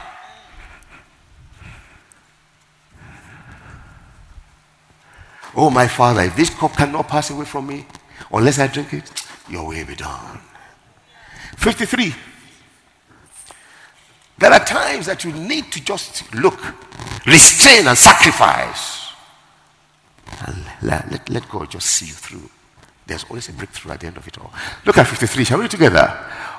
Oh, 5.56 5.70
my 5.70 5.88
father, 5.88 6.22
if 6.22 6.36
this 6.36 6.50
cup 6.50 6.76
cannot 6.76 7.08
pass 7.08 7.30
away 7.30 7.46
from 7.46 7.68
me 7.68 7.86
unless 8.32 8.60
I 8.60 8.68
drink 8.68 8.94
it, 8.94 9.26
your 9.50 9.68
will 9.68 9.86
be 9.86 9.96
done. 9.96 10.40
53. 11.58 12.14
There 14.40 14.52
are 14.52 14.66
times 14.66 15.06
that 15.06 15.24
you 15.24 15.32
need 15.32 15.72
to 15.72 15.84
just 15.84 16.34
look, 16.34 16.60
restrain, 17.26 17.88
and 17.88 17.98
sacrifice. 17.98 19.14
And 20.48 20.66
let, 20.82 21.30
let 21.30 21.48
God 21.50 21.70
just 21.70 21.88
see 21.88 22.08
you 22.08 22.14
through. 22.14 22.50
There's 23.06 23.26
always 23.26 23.50
a 23.50 23.54
breakthrough 23.54 23.92
at 23.92 24.00
the 24.00 24.08
end 24.08 24.18
of 24.18 24.28
it 24.28 24.38
all. 24.38 24.52
Look 24.86 24.98
at 24.98 25.08
53. 25.08 25.44
Shall 25.44 25.60
we 25.60 25.68
together? 25.68 26.18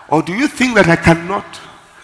Or 0.08 0.22
do 0.22 0.34
you 0.34 0.46
think 0.48 0.74
that 0.74 0.88
I 0.88 0.96
cannot 0.96 1.44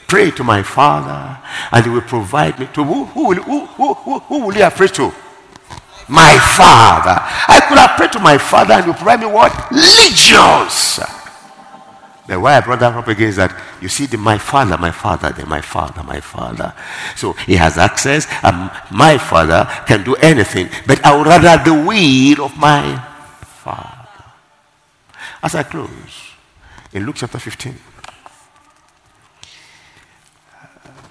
pray 0.09 0.31
to 0.33 0.45
my 0.45 0.63
Father 0.63 1.39
and 1.71 1.85
He 1.85 1.91
will 1.91 2.01
provide 2.01 2.59
me 2.59 2.69
to 2.75 2.83
who? 2.85 3.05
Who 3.05 3.29
will, 3.29 3.43
who, 3.43 3.67
who, 3.67 4.19
who, 4.19 4.47
will 4.47 4.55
have 4.55 4.75
prayed 4.75 4.95
to? 4.95 5.13
My 6.09 6.39
Father. 6.57 7.21
I 7.21 7.61
could 7.69 7.79
have 7.79 7.97
prayed 7.97 8.13
to 8.13 8.19
my 8.19 8.39
Father 8.39 8.75
and 8.75 8.85
He 8.85 8.91
will 8.91 8.97
provide 8.97 9.21
me 9.21 9.27
what? 9.27 9.53
Legions. 9.71 11.01
The 12.27 12.39
why 12.39 12.59
I 12.59 12.61
brought 12.61 12.79
that 12.79 12.95
up 12.95 13.09
again 13.09 13.29
is 13.29 13.37
that 13.37 13.53
you 13.83 13.89
see 13.89 14.07
the 14.07 14.17
my 14.17 14.39
father, 14.39 14.79
my 14.79 14.93
father, 14.93 15.31
then 15.31 15.49
my 15.49 15.61
father, 15.61 16.05
my 16.05 16.21
father. 16.21 16.73
So 17.17 17.33
he 17.33 17.57
has 17.57 17.77
access, 17.77 18.29
and 18.45 18.71
my 18.93 19.19
father 19.19 19.67
can 19.89 20.05
do 20.05 20.15
anything, 20.15 20.69
but 20.87 21.05
I 21.05 21.17
would 21.17 21.27
rather 21.27 21.59
the 21.65 21.75
will 21.75 22.45
of 22.45 22.57
my 22.57 23.05
father. 23.43 24.00
As 25.43 25.55
I 25.55 25.63
close, 25.63 26.35
in 26.93 27.07
Luke 27.07 27.17
chapter 27.17 27.39
15, 27.39 27.75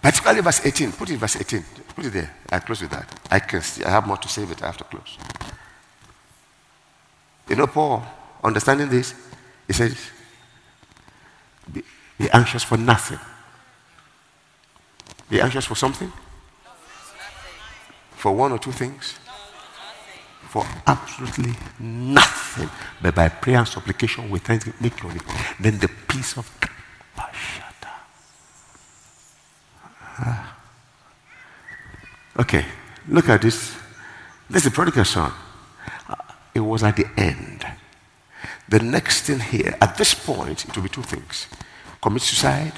particularly 0.01 0.41
verse 0.41 0.65
18, 0.65 0.91
put 0.91 1.09
it 1.09 1.13
in 1.13 1.19
verse 1.19 1.37
18, 1.37 1.65
put 1.95 2.05
it 2.05 2.13
there. 2.13 2.35
I 2.51 2.59
close 2.59 2.81
with 2.81 2.91
that. 2.91 3.19
I 3.31 3.39
can 3.39 3.61
see, 3.61 3.83
I 3.83 3.89
have 3.89 4.05
more 4.05 4.17
to 4.17 4.27
say, 4.27 4.45
but 4.45 4.61
I 4.61 4.67
have 4.67 4.77
to 4.77 4.83
close. 4.83 5.17
You 7.47 7.55
know, 7.55 7.67
Paul, 7.67 8.03
understanding 8.43 8.89
this, 8.89 9.15
he 9.65 9.73
says, 9.73 9.97
be, 11.71 11.83
be 12.17 12.29
anxious 12.29 12.63
for 12.63 12.77
nothing. 12.77 13.19
Be 15.29 15.41
anxious 15.41 15.65
for 15.65 15.75
something? 15.75 16.11
For 18.11 18.31
one 18.31 18.51
or 18.51 18.59
two 18.59 18.71
things? 18.71 19.17
For 20.49 20.65
absolutely 20.87 21.53
nothing, 21.79 22.69
but 23.01 23.13
by 23.13 23.29
prayer 23.29 23.59
and 23.59 23.67
supplication 23.67 24.29
with 24.29 24.41
thanksgiving, 24.41 24.79
make 24.81 25.01
your 25.01 25.13
Then 25.59 25.77
the 25.77 25.89
peace 26.07 26.37
of 26.37 26.49
ah. 30.17 30.57
Okay, 32.39 32.65
look 33.07 33.29
at 33.29 33.41
this. 33.41 33.75
This 34.49 34.65
is 34.65 34.71
the 34.71 34.75
prodigal 34.75 35.05
son. 35.05 35.31
It 36.55 36.61
was 36.61 36.83
at 36.83 36.95
the 36.95 37.05
end. 37.15 37.65
The 38.67 38.79
next 38.79 39.23
thing 39.23 39.39
here, 39.39 39.77
at 39.79 39.97
this 39.97 40.13
point, 40.13 40.65
it 40.65 40.75
will 40.75 40.83
be 40.83 40.89
two 40.89 41.03
things 41.03 41.47
commit 42.01 42.21
suicide 42.21 42.73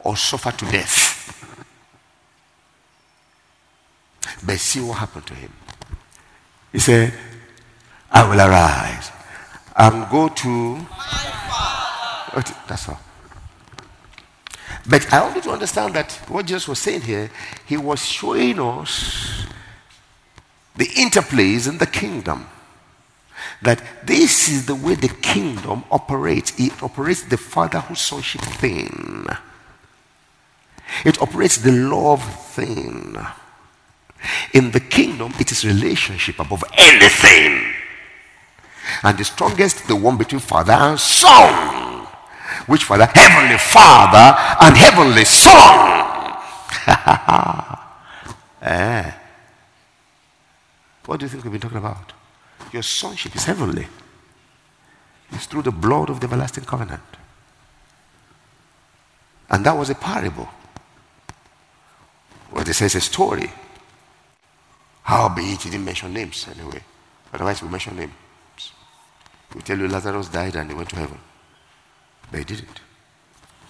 or 0.00 0.16
suffer 0.16 0.50
to 0.50 0.64
death. 0.66 1.11
But 4.44 4.58
see 4.58 4.80
what 4.80 4.98
happened 4.98 5.26
to 5.26 5.34
him. 5.34 5.52
He 6.72 6.78
said, 6.78 7.12
I 8.10 8.28
will 8.28 8.40
arise 8.40 9.10
and 9.76 10.10
go 10.10 10.28
to. 10.28 10.86
Okay, 12.34 12.54
That's 12.66 12.88
all. 12.88 12.98
But 14.88 15.12
I 15.12 15.22
want 15.22 15.36
you 15.36 15.42
to 15.42 15.50
understand 15.50 15.94
that 15.94 16.12
what 16.28 16.46
Jesus 16.46 16.66
was 16.66 16.78
saying 16.78 17.02
here, 17.02 17.30
he 17.66 17.76
was 17.76 18.04
showing 18.04 18.58
us 18.58 19.46
the 20.74 20.86
interplays 20.86 21.68
in 21.68 21.78
the 21.78 21.86
kingdom. 21.86 22.46
That 23.60 23.80
this 24.04 24.48
is 24.48 24.66
the 24.66 24.74
way 24.74 24.96
the 24.96 25.08
kingdom 25.08 25.84
operates. 25.90 26.58
It 26.58 26.82
operates 26.82 27.22
the 27.22 27.36
father 27.36 27.78
fatherhood 27.78 27.98
sonship 27.98 28.40
thing. 28.40 29.26
It 31.04 31.20
operates 31.22 31.58
the 31.58 31.72
love 31.72 32.22
thing. 32.50 33.16
In 34.52 34.70
the 34.70 34.80
kingdom, 34.80 35.32
it 35.38 35.50
is 35.50 35.64
relationship 35.64 36.38
above 36.38 36.64
anything. 36.76 37.72
And 39.02 39.18
the 39.18 39.24
strongest, 39.24 39.88
the 39.88 39.96
one 39.96 40.16
between 40.16 40.40
father 40.40 40.72
and 40.72 40.98
son. 40.98 42.06
Which 42.66 42.84
father? 42.84 43.06
Heavenly 43.06 43.58
Father 43.58 44.36
and 44.60 44.76
Heavenly 44.76 45.24
Son. 45.24 46.38
eh. 48.62 49.12
What 51.06 51.18
do 51.18 51.26
you 51.26 51.30
think 51.30 51.44
we've 51.44 51.52
been 51.52 51.60
talking 51.60 51.78
about? 51.78 52.12
Your 52.72 52.82
sonship 52.82 53.34
is 53.34 53.44
heavenly. 53.44 53.86
It's 55.32 55.46
through 55.46 55.62
the 55.62 55.72
blood 55.72 56.10
of 56.10 56.20
the 56.20 56.26
everlasting 56.26 56.64
covenant. 56.64 57.02
And 59.50 59.64
that 59.66 59.76
was 59.76 59.90
a 59.90 59.94
parable. 59.94 60.48
Well, 62.52 62.68
it 62.68 62.72
says 62.74 62.94
a 62.94 63.00
story. 63.00 63.50
How 65.02 65.28
be 65.28 65.42
it, 65.52 65.62
he 65.62 65.70
didn't 65.70 65.84
mention 65.84 66.12
names 66.12 66.46
anyway. 66.48 66.82
Otherwise, 67.32 67.62
we 67.62 67.68
mention 67.68 67.96
names. 67.96 68.12
We 69.54 69.62
tell 69.62 69.78
you 69.78 69.88
Lazarus 69.88 70.28
died 70.28 70.56
and 70.56 70.70
he 70.70 70.76
went 70.76 70.90
to 70.90 70.96
heaven. 70.96 71.18
But 72.30 72.38
he 72.38 72.44
didn't. 72.44 72.80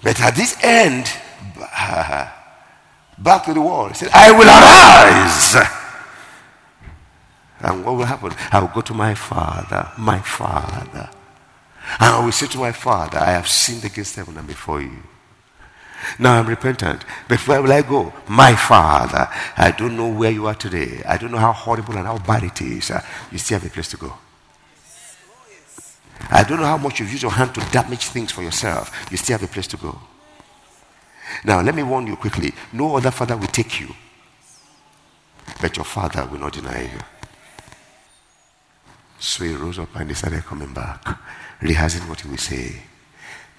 But 0.02 0.20
at 0.20 0.34
this 0.34 0.56
end, 0.62 1.10
back 3.18 3.44
to 3.46 3.54
the 3.54 3.60
wall, 3.60 3.88
he 3.88 3.94
said, 3.94 4.10
I 4.12 4.32
will 4.32 4.48
arise. 4.48 5.68
And 7.60 7.84
what 7.84 7.96
will 7.96 8.04
happen? 8.04 8.32
I 8.50 8.60
will 8.60 8.68
go 8.68 8.80
to 8.80 8.94
my 8.94 9.14
father, 9.14 9.90
my 9.96 10.18
father. 10.18 11.08
And 12.00 12.14
I 12.14 12.24
will 12.24 12.32
say 12.32 12.46
to 12.48 12.58
my 12.58 12.72
father, 12.72 13.18
I 13.18 13.30
have 13.30 13.48
sinned 13.48 13.84
against 13.84 14.16
heaven 14.16 14.36
and 14.36 14.46
before 14.46 14.82
you. 14.82 14.98
Now 16.18 16.38
I'm 16.38 16.46
repentant. 16.46 17.04
But 17.28 17.46
where 17.46 17.62
will 17.62 17.72
I 17.72 17.82
go? 17.82 18.12
My 18.28 18.54
father. 18.54 19.28
I 19.56 19.70
don't 19.70 19.96
know 19.96 20.08
where 20.08 20.30
you 20.30 20.46
are 20.46 20.54
today. 20.54 21.02
I 21.06 21.16
don't 21.18 21.32
know 21.32 21.38
how 21.38 21.52
horrible 21.52 21.96
and 21.96 22.06
how 22.06 22.18
bad 22.18 22.42
it 22.44 22.60
is. 22.60 22.90
Uh, 22.90 23.00
you 23.30 23.38
still 23.38 23.58
have 23.58 23.70
a 23.70 23.72
place 23.72 23.88
to 23.88 23.96
go. 23.96 24.12
I 26.30 26.44
don't 26.44 26.60
know 26.60 26.66
how 26.66 26.78
much 26.78 27.00
you've 27.00 27.10
used 27.10 27.22
your 27.22 27.32
hand 27.32 27.54
to 27.54 27.60
damage 27.72 28.06
things 28.06 28.30
for 28.32 28.42
yourself. 28.42 28.90
You 29.10 29.16
still 29.16 29.38
have 29.38 29.48
a 29.48 29.52
place 29.52 29.66
to 29.68 29.76
go. 29.76 29.98
Now, 31.44 31.60
let 31.60 31.74
me 31.74 31.82
warn 31.82 32.06
you 32.06 32.16
quickly 32.16 32.52
no 32.72 32.96
other 32.96 33.10
father 33.10 33.36
will 33.36 33.46
take 33.46 33.80
you, 33.80 33.94
but 35.60 35.76
your 35.76 35.84
father 35.84 36.26
will 36.26 36.38
not 36.38 36.52
deny 36.52 36.82
you. 36.82 36.98
So 39.18 39.44
he 39.44 39.54
rose 39.54 39.78
up 39.78 39.94
and 39.96 40.08
he 40.10 40.14
started 40.14 40.44
coming 40.44 40.72
back, 40.74 41.18
rehearsing 41.60 42.08
what 42.08 42.20
he 42.20 42.28
would 42.28 42.40
say. 42.40 42.82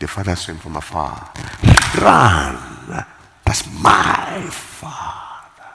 The 0.03 0.09
father 0.09 0.35
saw 0.35 0.51
him 0.51 0.57
from 0.57 0.75
afar. 0.75 1.31
Run! 2.01 3.05
That's 3.45 3.65
my 3.81 4.49
father. 4.49 5.71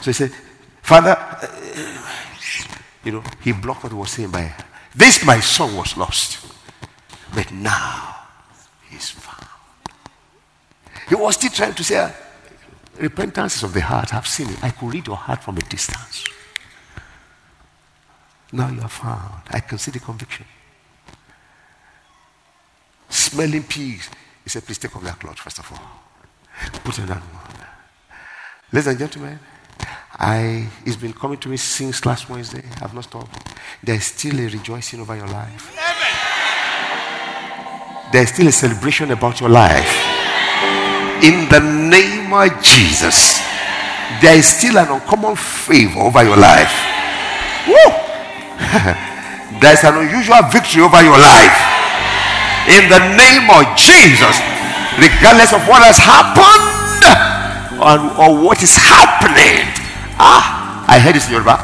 So 0.00 0.04
he 0.04 0.12
said, 0.14 0.32
Father, 0.80 1.14
uh, 1.18 1.46
you 3.04 3.12
know, 3.12 3.22
he 3.42 3.52
blocked 3.52 3.82
what 3.82 3.92
he 3.92 3.98
was 3.98 4.10
saying 4.10 4.30
by, 4.30 4.54
This 4.94 5.22
my 5.22 5.38
son 5.40 5.76
was 5.76 5.98
lost, 5.98 6.50
but 7.34 7.52
now 7.52 8.16
he's 8.88 9.10
found. 9.10 9.46
He 11.10 11.14
was 11.14 11.34
still 11.34 11.50
trying 11.50 11.74
to 11.74 11.84
say, 11.84 12.10
Repentance 12.98 13.56
is 13.56 13.64
of 13.64 13.74
the 13.74 13.82
heart. 13.82 14.14
I've 14.14 14.26
seen 14.26 14.48
it. 14.48 14.64
I 14.64 14.70
could 14.70 14.94
read 14.94 15.06
your 15.06 15.16
heart 15.16 15.44
from 15.44 15.58
a 15.58 15.60
distance. 15.60 16.24
Now 18.50 18.70
you 18.70 18.80
are 18.80 18.88
found. 18.88 19.42
I 19.50 19.60
can 19.60 19.76
see 19.76 19.90
the 19.90 20.00
conviction. 20.00 20.46
Smelling 23.08 23.62
pigs. 23.64 24.10
He 24.44 24.50
said, 24.50 24.64
Please 24.64 24.78
take 24.78 24.94
off 24.96 25.02
that 25.02 25.18
cloth, 25.18 25.38
first 25.38 25.58
of 25.58 25.70
all. 25.72 25.80
Put 26.84 26.98
on 27.00 27.08
one. 27.08 27.22
Ladies 28.72 28.86
and 28.88 28.98
gentlemen, 28.98 29.38
I, 30.14 30.68
it's 30.84 30.96
been 30.96 31.12
coming 31.12 31.38
to 31.38 31.48
me 31.48 31.56
since 31.56 32.04
last 32.04 32.28
Wednesday. 32.28 32.62
I've 32.82 32.92
not 32.92 33.04
stopped. 33.04 33.54
There's 33.82 34.04
still 34.04 34.38
a 34.38 34.44
rejoicing 34.44 35.00
over 35.00 35.16
your 35.16 35.28
life. 35.28 35.74
There's 38.12 38.30
still 38.30 38.48
a 38.48 38.52
celebration 38.52 39.10
about 39.10 39.40
your 39.40 39.48
life. 39.48 39.88
In 41.22 41.48
the 41.48 41.60
name 41.60 42.32
of 42.32 42.62
Jesus, 42.62 43.38
there 44.20 44.36
is 44.36 44.46
still 44.46 44.78
an 44.78 44.88
uncommon 44.88 45.36
favor 45.36 46.00
over 46.00 46.22
your 46.24 46.36
life. 46.36 46.72
Woo! 47.68 47.74
There's 49.60 49.84
an 49.84 49.96
unusual 49.96 50.42
victory 50.50 50.82
over 50.82 51.02
your 51.02 51.18
life. 51.18 51.77
In 52.68 52.84
the 52.92 53.00
name 53.16 53.48
of 53.48 53.64
Jesus, 53.80 54.36
regardless 55.00 55.56
of 55.56 55.64
what 55.64 55.80
has 55.80 55.96
happened 55.96 56.68
or, 57.80 57.96
or 58.18 58.28
what 58.44 58.62
is 58.62 58.74
happening. 58.76 59.64
Ah, 60.18 60.84
I 60.90 60.98
heard 60.98 61.14
this 61.14 61.26
in 61.30 61.38
Yoruba. 61.38 61.62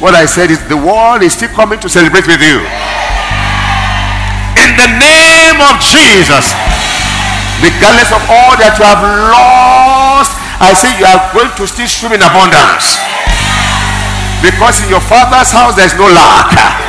What 0.00 0.14
I 0.14 0.24
said 0.26 0.50
is 0.50 0.62
the 0.68 0.76
world 0.78 1.22
is 1.22 1.34
still 1.34 1.50
coming 1.52 1.80
to 1.80 1.88
celebrate 1.88 2.26
with 2.26 2.40
you. 2.40 2.62
In 4.54 4.70
the 4.78 4.90
name 4.96 5.58
of 5.60 5.82
Jesus, 5.82 6.54
regardless 7.58 8.14
of 8.14 8.22
all 8.30 8.54
that 8.60 8.78
you 8.78 8.84
have 8.86 9.02
lost, 9.32 10.32
I 10.62 10.70
say 10.72 10.88
you 10.96 11.04
are 11.08 11.20
going 11.34 11.50
to 11.58 11.66
still 11.66 11.90
swim 11.90 12.14
in 12.14 12.22
abundance. 12.22 12.96
Because 14.44 14.84
in 14.84 14.92
your 14.92 15.02
father's 15.02 15.50
house 15.50 15.74
there 15.74 15.88
is 15.88 15.96
no 15.98 16.06
lack. 16.06 16.83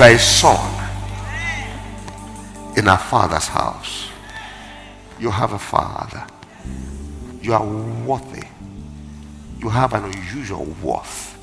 You 0.00 0.06
are 0.06 0.12
a 0.12 0.18
son 0.18 0.88
in 2.74 2.88
our 2.88 2.96
father's 2.96 3.48
house. 3.48 4.08
You 5.18 5.30
have 5.30 5.52
a 5.52 5.58
father. 5.58 6.26
You 7.42 7.52
are 7.52 7.66
worthy. 8.06 8.46
You 9.58 9.68
have 9.68 9.92
an 9.92 10.06
unusual 10.06 10.64
worth. 10.82 11.36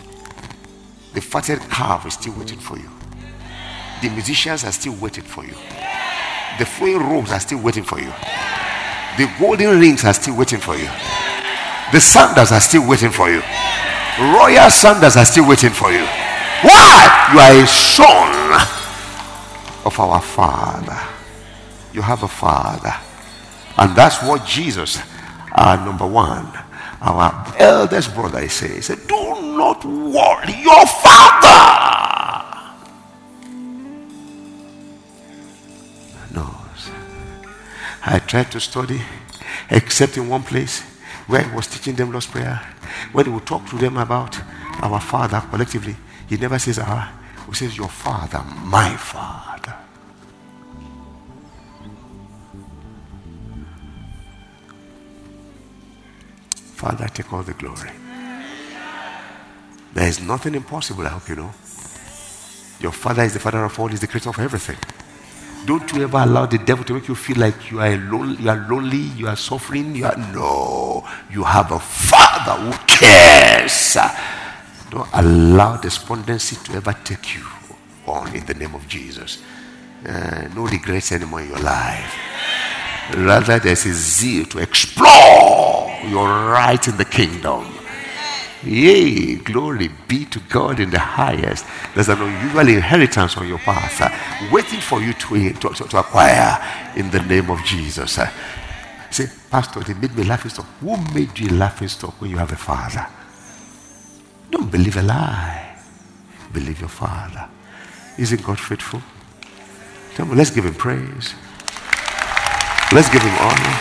The 1.14 1.22
fatted 1.22 1.60
calf 1.70 2.08
is 2.08 2.16
still 2.16 2.34
waiting 2.34 2.58
for 2.58 2.80
you. 2.80 2.90
The 4.02 4.10
musicians 4.10 4.64
are 4.64 4.72
still 4.72 4.96
waiting 4.96 5.26
for 5.26 5.46
you. 5.46 5.54
The 6.58 6.66
flowing 6.66 6.98
robes 6.98 7.32
are 7.32 7.40
still 7.40 7.62
waiting 7.62 7.84
for 7.84 8.00
you. 8.00 8.12
The 9.20 9.32
golden 9.40 9.80
rings 9.80 10.04
are 10.04 10.16
still 10.16 10.36
waiting 10.36 10.62
for 10.62 10.76
you. 10.76 10.90
The 11.92 12.00
sandals 12.00 12.52
are 12.52 12.60
still 12.60 12.90
waiting 12.90 13.12
for 13.12 13.30
you. 13.30 13.44
Royal 14.20 14.72
sandals 14.72 15.16
are 15.16 15.26
still 15.26 15.48
waiting 15.48 15.74
for 15.74 15.92
you. 15.92 16.08
Why? 16.62 17.30
You 17.34 17.40
are 17.40 17.64
a 17.64 17.68
son 17.68 18.68
of 19.86 20.00
our 20.00 20.22
Father. 20.22 21.00
You 21.94 22.02
have 22.02 22.24
a 22.24 22.28
Father. 22.28 22.94
And 23.78 23.96
that's 23.96 24.22
what 24.24 24.46
Jesus, 24.46 25.00
our 25.54 25.78
number 25.78 26.08
one, 26.08 26.48
our 27.02 27.54
eldest 27.60 28.14
brother, 28.16 28.42
he 28.42 28.48
says. 28.48 28.76
He 28.76 28.82
said, 28.82 29.08
Do 29.08 29.16
not 29.56 29.86
worry 29.86 30.62
your 30.62 30.86
Father. 30.88 31.74
knows. 36.34 36.90
I 38.06 38.20
tried 38.20 38.52
to 38.52 38.60
study, 38.60 39.02
except 39.70 40.18
in 40.18 40.28
one 40.30 40.44
place 40.44 40.82
where 41.28 41.44
he 41.44 41.56
was 41.56 41.68
teaching 41.68 41.96
them 41.96 42.12
Lord's 42.12 42.28
Prayer. 42.28 42.62
where 43.12 43.26
he 43.26 43.32
would 43.32 43.46
talk 43.46 43.68
to 43.70 43.78
them 43.78 43.98
about 43.98 44.40
our 44.82 45.00
Father 45.00 45.42
collectively, 45.50 45.96
he 46.28 46.38
never 46.38 46.60
says 46.60 46.80
our. 46.80 47.10
He 47.48 47.56
says 47.56 47.78
your 47.78 47.88
Father, 47.88 48.44
my 48.64 48.96
Father. 48.98 49.76
Father, 56.76 57.08
take 57.08 57.32
all 57.34 57.42
the 57.44 57.54
glory. 57.54 57.92
There 59.94 60.08
is 60.08 60.22
nothing 60.22 60.54
impossible, 60.54 61.08
I 61.08 61.10
hope 61.10 61.28
you 61.30 61.36
know. 61.36 61.52
Your 62.80 62.92
Father 62.92 63.24
is 63.24 63.34
the 63.34 63.40
Father 63.40 63.64
of 63.64 63.80
all, 63.80 63.88
He's 63.88 64.02
the 64.02 64.08
creator 64.08 64.30
of 64.30 64.38
everything. 64.38 64.78
Don't 65.66 65.92
you 65.92 66.04
ever 66.04 66.20
allow 66.20 66.46
the 66.46 66.60
devil 66.60 66.86
to 66.86 66.94
make 66.94 67.08
you 67.08 67.16
feel 67.16 67.38
like 67.40 67.72
you 67.72 67.80
are 67.82 67.98
lonely, 67.98 68.44
you 68.44 68.50
are 68.50 68.68
lonely, 68.70 68.98
you 69.18 69.28
are 69.28 69.36
suffering. 69.36 69.96
You 69.96 70.06
are 70.06 70.18
no, 70.34 71.04
you 71.32 71.44
have 71.44 71.72
a 71.72 71.80
father 71.80 72.62
who 72.64 72.72
cares. 72.86 73.98
Don't 74.90 75.10
allow 75.14 75.78
despondency 75.78 76.56
to 76.66 76.78
ever 76.78 76.94
take 77.04 77.36
you 77.36 77.44
on 78.06 78.34
in 78.34 78.46
the 78.46 78.54
name 78.54 78.74
of 78.74 78.88
Jesus. 78.88 79.44
Uh, 80.06 80.48
no 80.56 80.66
regrets 80.66 81.12
anymore 81.12 81.42
in 81.42 81.50
your 81.50 81.60
life. 81.60 82.16
Rather, 83.16 83.60
there's 83.60 83.86
a 83.86 83.94
zeal 83.94 84.46
to 84.46 84.60
explore 84.60 85.92
your 86.08 86.28
right 86.28 86.88
in 86.88 86.96
the 86.98 87.06
kingdom. 87.06 87.66
Yay, 88.64 89.36
glory 89.36 89.90
be 90.08 90.26
to 90.26 90.40
God 90.50 90.80
in 90.80 90.90
the 90.90 91.00
highest. 91.00 91.66
There's 91.94 92.10
an 92.10 92.22
unusual 92.22 92.68
inheritance 92.68 93.38
on 93.38 93.48
your 93.48 93.60
path 93.60 94.02
uh, 94.02 94.50
waiting 94.52 94.80
for 94.80 95.02
you 95.02 95.14
to, 95.14 95.54
to, 95.54 95.84
to, 95.86 96.00
acquire 96.00 96.58
in 96.96 97.10
the 97.12 97.22
name 97.22 97.50
of 97.50 97.64
Jesus. 97.64 98.18
Uh, 98.18 98.30
say, 99.12 99.28
Pastor, 99.50 99.82
they 99.82 99.94
made 99.94 100.16
me 100.16 100.24
laughing 100.24 100.50
stock. 100.50 100.66
Who 100.82 100.98
made 101.14 101.38
you 101.38 101.50
laughing 101.50 101.88
stock 101.88 102.20
when 102.20 102.32
you 102.32 102.38
have 102.38 102.52
a 102.52 102.58
father? 102.58 103.08
Don't 104.52 104.72
believe 104.72 104.98
a 104.98 105.04
lie. 105.04 105.76
Believe 106.54 106.80
your 106.80 106.90
father. 106.90 107.48
Isn't 108.18 108.44
God 108.44 108.60
faithful? 108.60 109.02
Let's 110.20 110.50
give 110.50 110.66
him 110.66 110.74
praise. 110.74 111.36
Let's 112.92 113.10
give 113.10 113.22
him 113.22 113.36
honor. 113.40 113.78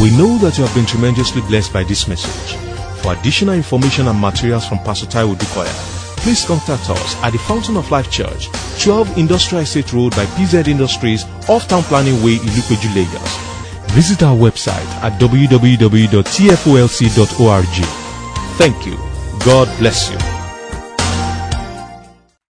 We 0.00 0.10
know 0.16 0.38
that 0.38 0.58
you 0.58 0.64
have 0.64 0.74
been 0.74 0.86
tremendously 0.86 1.40
blessed 1.42 1.72
by 1.72 1.82
this 1.84 2.06
message. 2.06 2.56
For 3.00 3.14
additional 3.14 3.54
information 3.54 4.06
and 4.08 4.20
materials 4.20 4.66
from 4.66 4.78
Pastor 4.80 5.06
Taiwo 5.06 5.34
Odukoya, 5.34 5.72
please 6.18 6.44
contact 6.44 6.90
us 6.90 7.16
at 7.22 7.30
the 7.30 7.38
Fountain 7.38 7.76
of 7.76 7.90
Life 7.90 8.10
Church, 8.10 8.48
12 8.82 9.18
Industrial 9.18 9.62
Estate 9.62 9.92
Road 9.92 10.14
by 10.14 10.26
PZ 10.26 10.68
Industries, 10.68 11.24
off 11.48 11.66
Town 11.68 11.82
Planning 11.84 12.22
Way, 12.22 12.36
Ilupeju, 12.36 12.94
Lagos. 12.94 13.53
Visit 13.94 14.22
our 14.24 14.36
website 14.36 14.90
at 15.04 15.20
www.tfolc.org. 15.20 16.24
Thank 18.58 18.86
you. 18.86 18.96
God 19.44 19.78
bless 19.78 20.10
you. 20.10 20.33